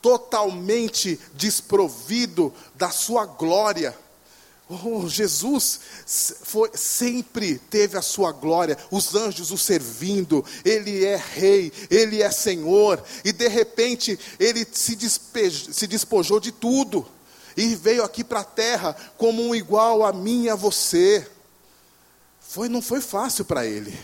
[0.00, 3.96] totalmente desprovido da sua glória
[4.70, 5.80] Oh, Jesus
[6.42, 12.30] foi, sempre teve a sua glória, os anjos o servindo, ele é rei, ele é
[12.30, 14.94] senhor, e de repente ele se,
[15.72, 17.08] se despojou de tudo,
[17.56, 21.26] e veio aqui para a terra como um igual a mim e a você.
[22.38, 23.98] Foi, não foi fácil para ele,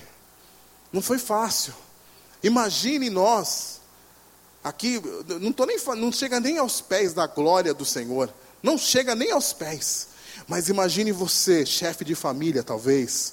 [0.91, 1.75] não foi fácil.
[2.43, 3.83] Imagine nós,
[4.63, 4.99] aqui,
[5.41, 9.31] não, tô nem, não chega nem aos pés da glória do Senhor, não chega nem
[9.31, 10.14] aos pés.
[10.47, 13.33] Mas imagine você, chefe de família, talvez.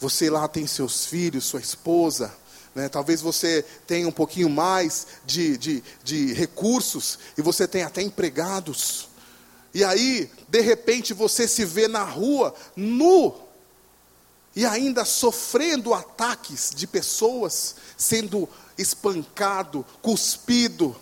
[0.00, 2.32] Você lá tem seus filhos, sua esposa.
[2.74, 2.88] Né?
[2.88, 9.08] Talvez você tenha um pouquinho mais de, de, de recursos e você tem até empregados.
[9.74, 13.34] E aí, de repente, você se vê na rua, nu,
[14.54, 20.94] e ainda sofrendo ataques de pessoas, sendo espancado, cuspido.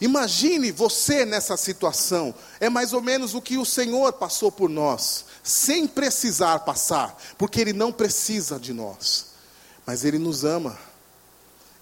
[0.00, 2.34] Imagine você nessa situação.
[2.58, 7.60] É mais ou menos o que o Senhor passou por nós, sem precisar passar, porque
[7.60, 9.26] Ele não precisa de nós,
[9.84, 10.78] mas Ele nos ama.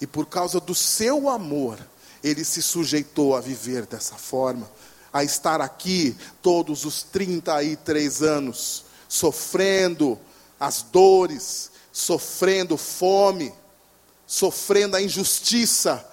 [0.01, 1.79] E por causa do seu amor,
[2.23, 4.69] Ele se sujeitou a viver dessa forma,
[5.13, 10.19] a estar aqui todos os 33 anos, sofrendo
[10.59, 13.53] as dores, sofrendo fome,
[14.27, 16.05] sofrendo a injustiça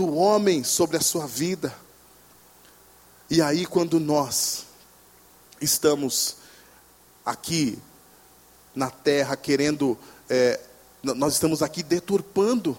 [0.00, 1.76] do homem sobre a sua vida.
[3.28, 4.64] E aí, quando nós
[5.60, 6.36] estamos
[7.22, 7.78] aqui
[8.74, 10.58] na terra querendo, é,
[11.02, 12.78] nós estamos aqui deturpando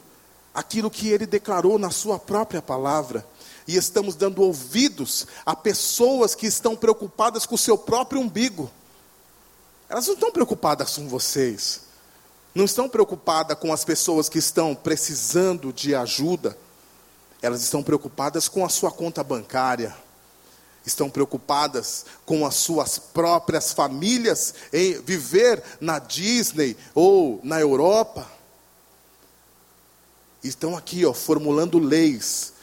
[0.52, 3.24] aquilo que ele declarou na sua própria palavra,
[3.68, 8.72] e estamos dando ouvidos a pessoas que estão preocupadas com o seu próprio umbigo.
[9.88, 11.82] Elas não estão preocupadas com vocês.
[12.56, 16.58] não estão preocupadas com as pessoas que estão precisando de ajuda,
[17.42, 19.96] elas estão preocupadas com a sua conta bancária,
[20.86, 28.30] estão preocupadas com as suas próprias famílias em viver na Disney ou na Europa.
[30.44, 32.54] Estão aqui, ó, formulando leis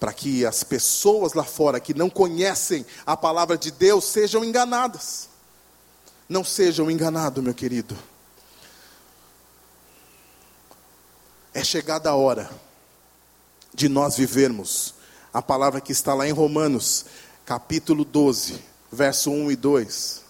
[0.00, 5.28] para que as pessoas lá fora que não conhecem a palavra de Deus sejam enganadas.
[6.28, 7.96] Não sejam enganados, meu querido.
[11.54, 12.50] É chegada a hora
[13.74, 14.94] de nós vivermos
[15.32, 17.06] a palavra que está lá em Romanos,
[17.46, 20.22] capítulo 12, verso 1 e 2.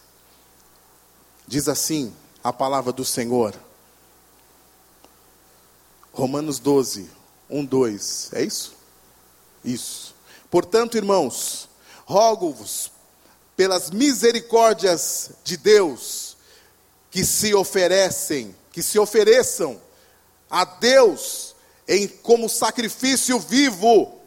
[1.46, 3.54] Diz assim a palavra do Senhor.
[6.12, 7.10] Romanos 12,
[7.50, 8.30] 1, 2.
[8.34, 8.74] É isso?
[9.64, 10.14] Isso.
[10.50, 11.68] Portanto, irmãos,
[12.04, 12.92] rogo-vos
[13.56, 16.36] pelas misericórdias de Deus
[17.10, 19.80] que se oferecem, que se ofereçam
[20.50, 21.51] a Deus
[21.92, 24.18] em como sacrifício vivo,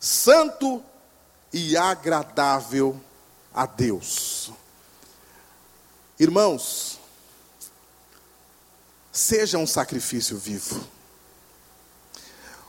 [0.00, 0.82] santo
[1.52, 3.00] e agradável
[3.54, 4.50] a Deus.
[6.18, 6.98] Irmãos,
[9.12, 10.84] seja um sacrifício vivo.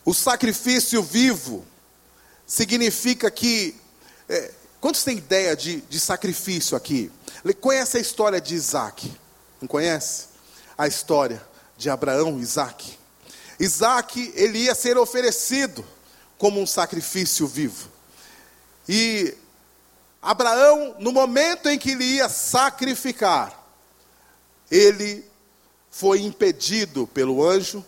[0.05, 1.65] O sacrifício vivo
[2.45, 3.76] significa que.
[4.30, 7.11] É, quantos têm ideia de, de sacrifício aqui?
[7.59, 9.11] Conhece a história de Isaac?
[9.59, 10.28] Não conhece?
[10.78, 11.43] A história
[11.76, 12.99] de Abraão e Isaac.
[13.60, 15.86] Isaac, ele ia ser oferecido
[16.38, 17.89] como um sacrifício vivo.
[18.88, 19.36] E
[20.22, 23.64] Abraão, no momento em que ele ia sacrificar,
[24.70, 25.26] ele
[25.89, 27.86] foi impedido pelo anjo,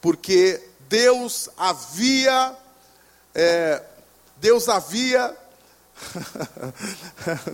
[0.00, 2.56] porque Deus havia,
[3.34, 3.82] é,
[4.36, 5.36] Deus havia,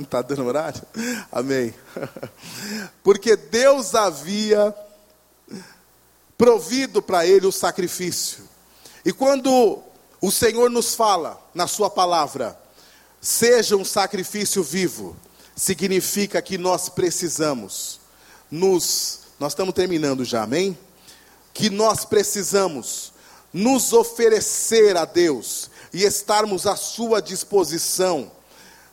[0.00, 0.82] está dando horário?
[1.30, 1.74] Amém.
[3.02, 4.74] Porque Deus havia
[6.40, 8.48] provido para ele o sacrifício.
[9.04, 9.82] E quando
[10.22, 12.58] o Senhor nos fala na Sua palavra,
[13.20, 15.14] seja um sacrifício vivo,
[15.54, 18.00] significa que nós precisamos
[18.50, 20.78] nos, nós estamos terminando já, amém?
[21.52, 23.12] Que nós precisamos
[23.52, 28.32] nos oferecer a Deus e estarmos à Sua disposição,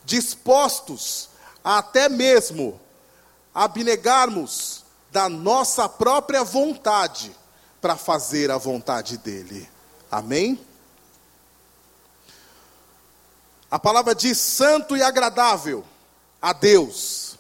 [0.04, 1.30] dispostos
[1.64, 2.78] a até mesmo
[3.56, 4.77] abnegarmos
[5.12, 7.36] da nossa própria vontade
[7.82, 9.70] para fazer a vontade dEle.
[10.12, 10.60] Amém?
[13.70, 15.84] A palavra diz santo e agradável
[16.42, 17.38] a Deus.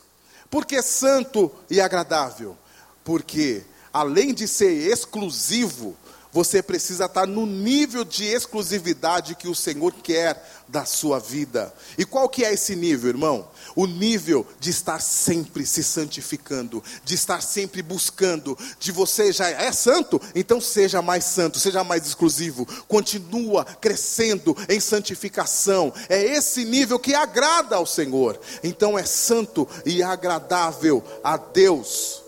[0.49, 2.57] Por que santo e agradável?
[3.03, 3.63] Porque
[3.93, 5.95] além de ser exclusivo,
[6.31, 11.73] você precisa estar no nível de exclusividade que o Senhor quer da sua vida.
[11.97, 13.47] E qual que é esse nível, irmão?
[13.77, 19.71] O nível de estar sempre se santificando, de estar sempre buscando, de você já é
[19.71, 25.93] santo, então seja mais santo, seja mais exclusivo, continua crescendo em santificação.
[26.09, 28.39] É esse nível que agrada ao Senhor.
[28.63, 32.23] Então é santo e agradável a Deus.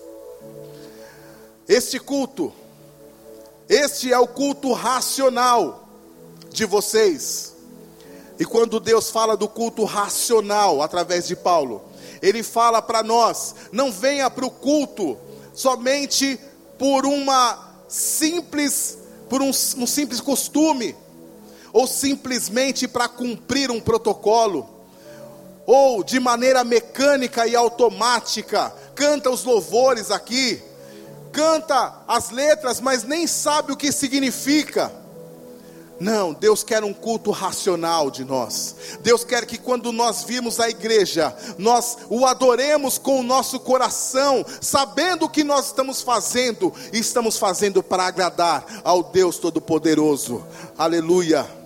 [1.67, 2.53] Este culto
[3.69, 5.87] este é o culto racional
[6.49, 7.48] de vocês.
[8.39, 11.83] E quando Deus fala do culto racional através de Paulo,
[12.21, 15.17] ele fala para nós: não venha para o culto
[15.53, 16.39] somente
[16.77, 18.97] por uma simples,
[19.29, 20.95] por um, um simples costume,
[21.73, 24.69] ou simplesmente para cumprir um protocolo,
[25.65, 30.61] ou de maneira mecânica e automática, canta os louvores aqui,
[31.33, 34.91] canta as letras, mas nem sabe o que significa.
[35.99, 38.75] Não, Deus quer um culto racional de nós.
[39.01, 44.45] Deus quer que quando nós vimos a igreja, nós o adoremos com o nosso coração,
[44.61, 50.45] sabendo o que nós estamos fazendo, e estamos fazendo para agradar ao Deus Todo-Poderoso.
[50.77, 51.58] Aleluia.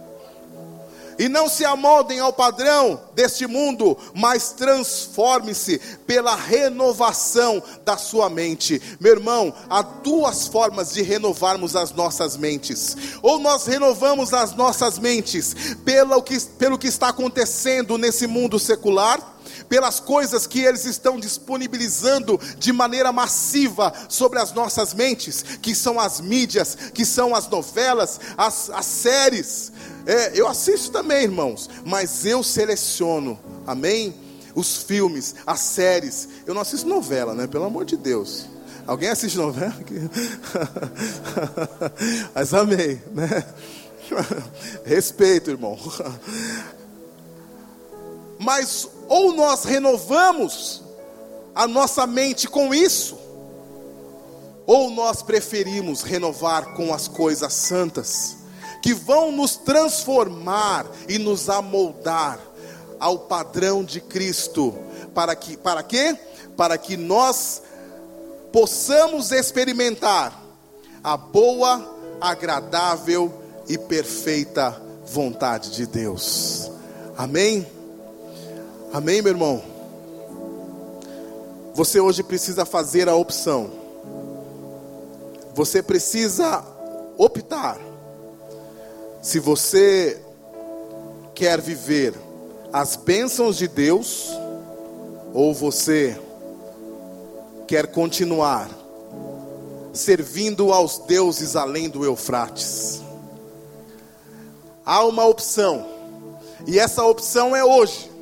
[1.17, 8.81] E não se amoldem ao padrão deste mundo, mas transforme-se pela renovação da sua mente.
[8.99, 12.95] Meu irmão, há duas formas de renovarmos as nossas mentes.
[13.21, 15.55] Ou nós renovamos as nossas mentes
[15.85, 19.33] pelo que, pelo que está acontecendo nesse mundo secular,
[19.67, 25.99] pelas coisas que eles estão disponibilizando de maneira massiva sobre as nossas mentes, que são
[25.99, 29.71] as mídias, que são as novelas, as, as séries.
[30.05, 34.13] É, eu assisto também, irmãos, mas eu seleciono, amém?
[34.55, 36.29] Os filmes, as séries.
[36.45, 37.47] Eu não assisto novela, né?
[37.47, 38.45] Pelo amor de Deus.
[38.85, 39.73] Alguém assiste novela?
[42.35, 43.43] mas amém, né?
[44.85, 45.77] Respeito, irmão.
[48.39, 50.81] Mas ou nós renovamos
[51.53, 53.17] a nossa mente com isso,
[54.65, 58.37] Ou nós preferimos renovar com as coisas santas,
[58.81, 62.39] que vão nos transformar e nos amoldar
[62.97, 64.73] ao padrão de Cristo,
[65.13, 66.17] para que para quê?
[66.55, 67.61] Para que nós
[68.53, 70.41] possamos experimentar
[71.03, 73.33] a boa, agradável
[73.67, 76.71] e perfeita vontade de Deus.
[77.17, 77.67] Amém?
[78.93, 79.59] Amém, meu irmão?
[81.73, 83.71] Você hoje precisa fazer a opção.
[85.55, 86.63] Você precisa
[87.17, 87.79] optar.
[89.19, 90.21] Se você
[91.33, 92.13] quer viver
[92.71, 94.29] as bênçãos de Deus,
[95.33, 96.15] ou você
[97.65, 98.69] quer continuar
[99.91, 103.01] servindo aos deuses além do Eufrates.
[104.85, 105.83] Há uma opção,
[106.67, 108.12] e essa opção é hoje,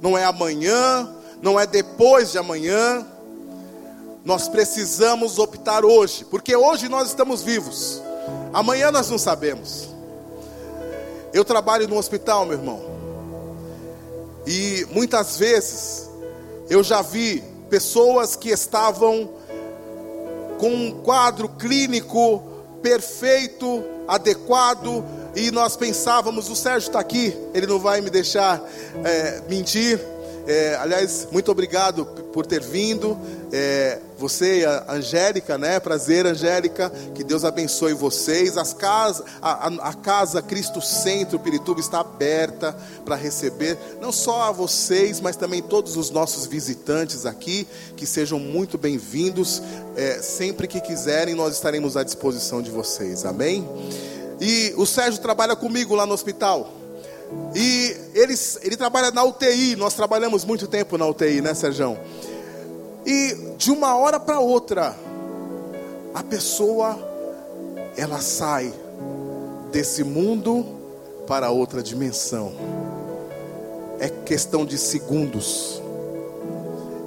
[0.00, 1.08] não é amanhã,
[1.42, 3.06] não é depois de amanhã.
[4.24, 8.02] Nós precisamos optar hoje, porque hoje nós estamos vivos,
[8.52, 9.88] amanhã nós não sabemos.
[11.32, 12.82] Eu trabalho no hospital, meu irmão,
[14.46, 16.08] e muitas vezes
[16.68, 19.30] eu já vi pessoas que estavam
[20.58, 22.42] com um quadro clínico
[22.82, 28.62] perfeito, adequado, e nós pensávamos: o Sérgio está aqui, ele não vai me deixar
[29.04, 30.00] é, mentir.
[30.48, 33.18] É, aliás, muito obrigado por ter vindo.
[33.52, 35.78] É, você e a Angélica, né?
[35.78, 36.90] Prazer, Angélica.
[37.14, 38.56] Que Deus abençoe vocês.
[38.56, 42.74] As casas, a, a, a casa Cristo Centro Pirituba está aberta
[43.04, 47.68] para receber não só a vocês, mas também todos os nossos visitantes aqui.
[47.94, 49.62] Que sejam muito bem-vindos.
[49.96, 53.26] É, sempre que quiserem, nós estaremos à disposição de vocês.
[53.26, 53.68] Amém?
[54.40, 56.70] E o Sérgio trabalha comigo lá no hospital.
[57.54, 61.98] E ele, ele trabalha na UTI, nós trabalhamos muito tempo na UTI, né, Sérgio?
[63.04, 64.96] E de uma hora para outra,
[66.14, 66.98] a pessoa
[67.96, 68.72] ela sai
[69.72, 70.64] desse mundo
[71.26, 72.52] para outra dimensão.
[73.98, 75.82] É questão de segundos.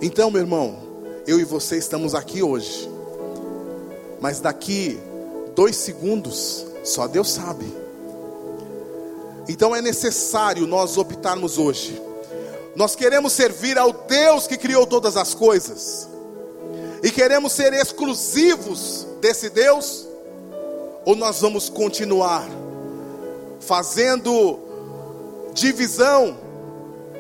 [0.02, 0.78] Então, meu irmão,
[1.26, 2.90] eu e você estamos aqui hoje.
[4.20, 5.00] Mas daqui
[5.56, 7.66] dois segundos, só Deus sabe.
[9.48, 12.02] Então é necessário nós optarmos hoje.
[12.76, 16.08] Nós queremos servir ao Deus que criou todas as coisas,
[17.04, 20.08] e queremos ser exclusivos desse Deus,
[21.04, 22.48] ou nós vamos continuar
[23.60, 24.60] fazendo
[25.54, 26.38] divisão,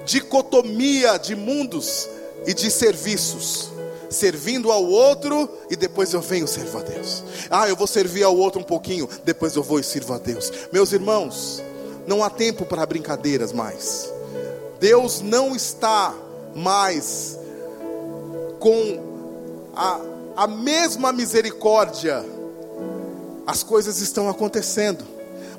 [0.05, 2.07] dicotomia de mundos
[2.45, 3.70] e de serviços,
[4.12, 7.24] servindo ao outro e depois eu venho servir a Deus.
[7.49, 10.51] Ah, eu vou servir ao outro um pouquinho, depois eu vou e sirvo a Deus.
[10.72, 11.64] Meus irmãos,
[12.05, 14.12] não há tempo para brincadeiras mais.
[14.80, 16.14] Deus não está
[16.53, 17.39] mais
[18.59, 19.99] com a,
[20.36, 22.26] a mesma misericórdia.
[23.47, 25.05] As coisas estão acontecendo.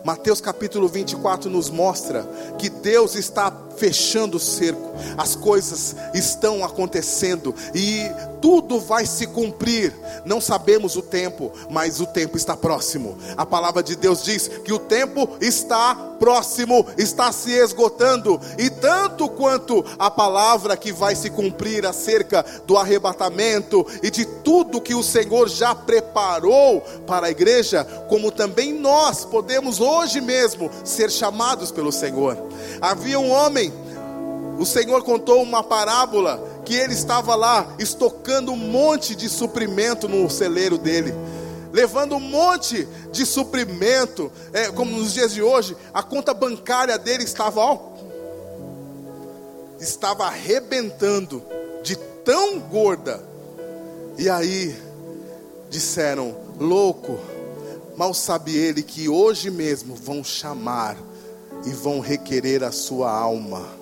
[0.04, 2.28] Mateus capítulo 24 nos mostra
[2.58, 8.10] que Deus está fechando o cerco, as coisas estão acontecendo e
[8.42, 9.94] tudo vai se cumprir.
[10.24, 13.16] Não sabemos o tempo, mas o tempo está próximo.
[13.36, 19.28] A palavra de Deus diz que o tempo está próximo, está se esgotando, e tanto
[19.28, 25.02] quanto a palavra que vai se cumprir acerca do arrebatamento e de tudo que o
[25.02, 31.92] Senhor já preparou para a igreja, como também nós podemos hoje mesmo ser chamados pelo
[31.92, 32.36] Senhor.
[32.80, 33.61] Havia um homem
[34.58, 40.28] o Senhor contou uma parábola que ele estava lá estocando um monte de suprimento no
[40.30, 41.12] celeiro dele,
[41.72, 47.24] levando um monte de suprimento, é, como nos dias de hoje, a conta bancária dele
[47.24, 47.78] estava, ó,
[49.80, 51.42] estava arrebentando
[51.82, 53.20] de tão gorda.
[54.18, 54.76] E aí
[55.70, 57.18] disseram: louco,
[57.96, 60.96] mal sabe ele que hoje mesmo vão chamar
[61.64, 63.81] e vão requerer a sua alma.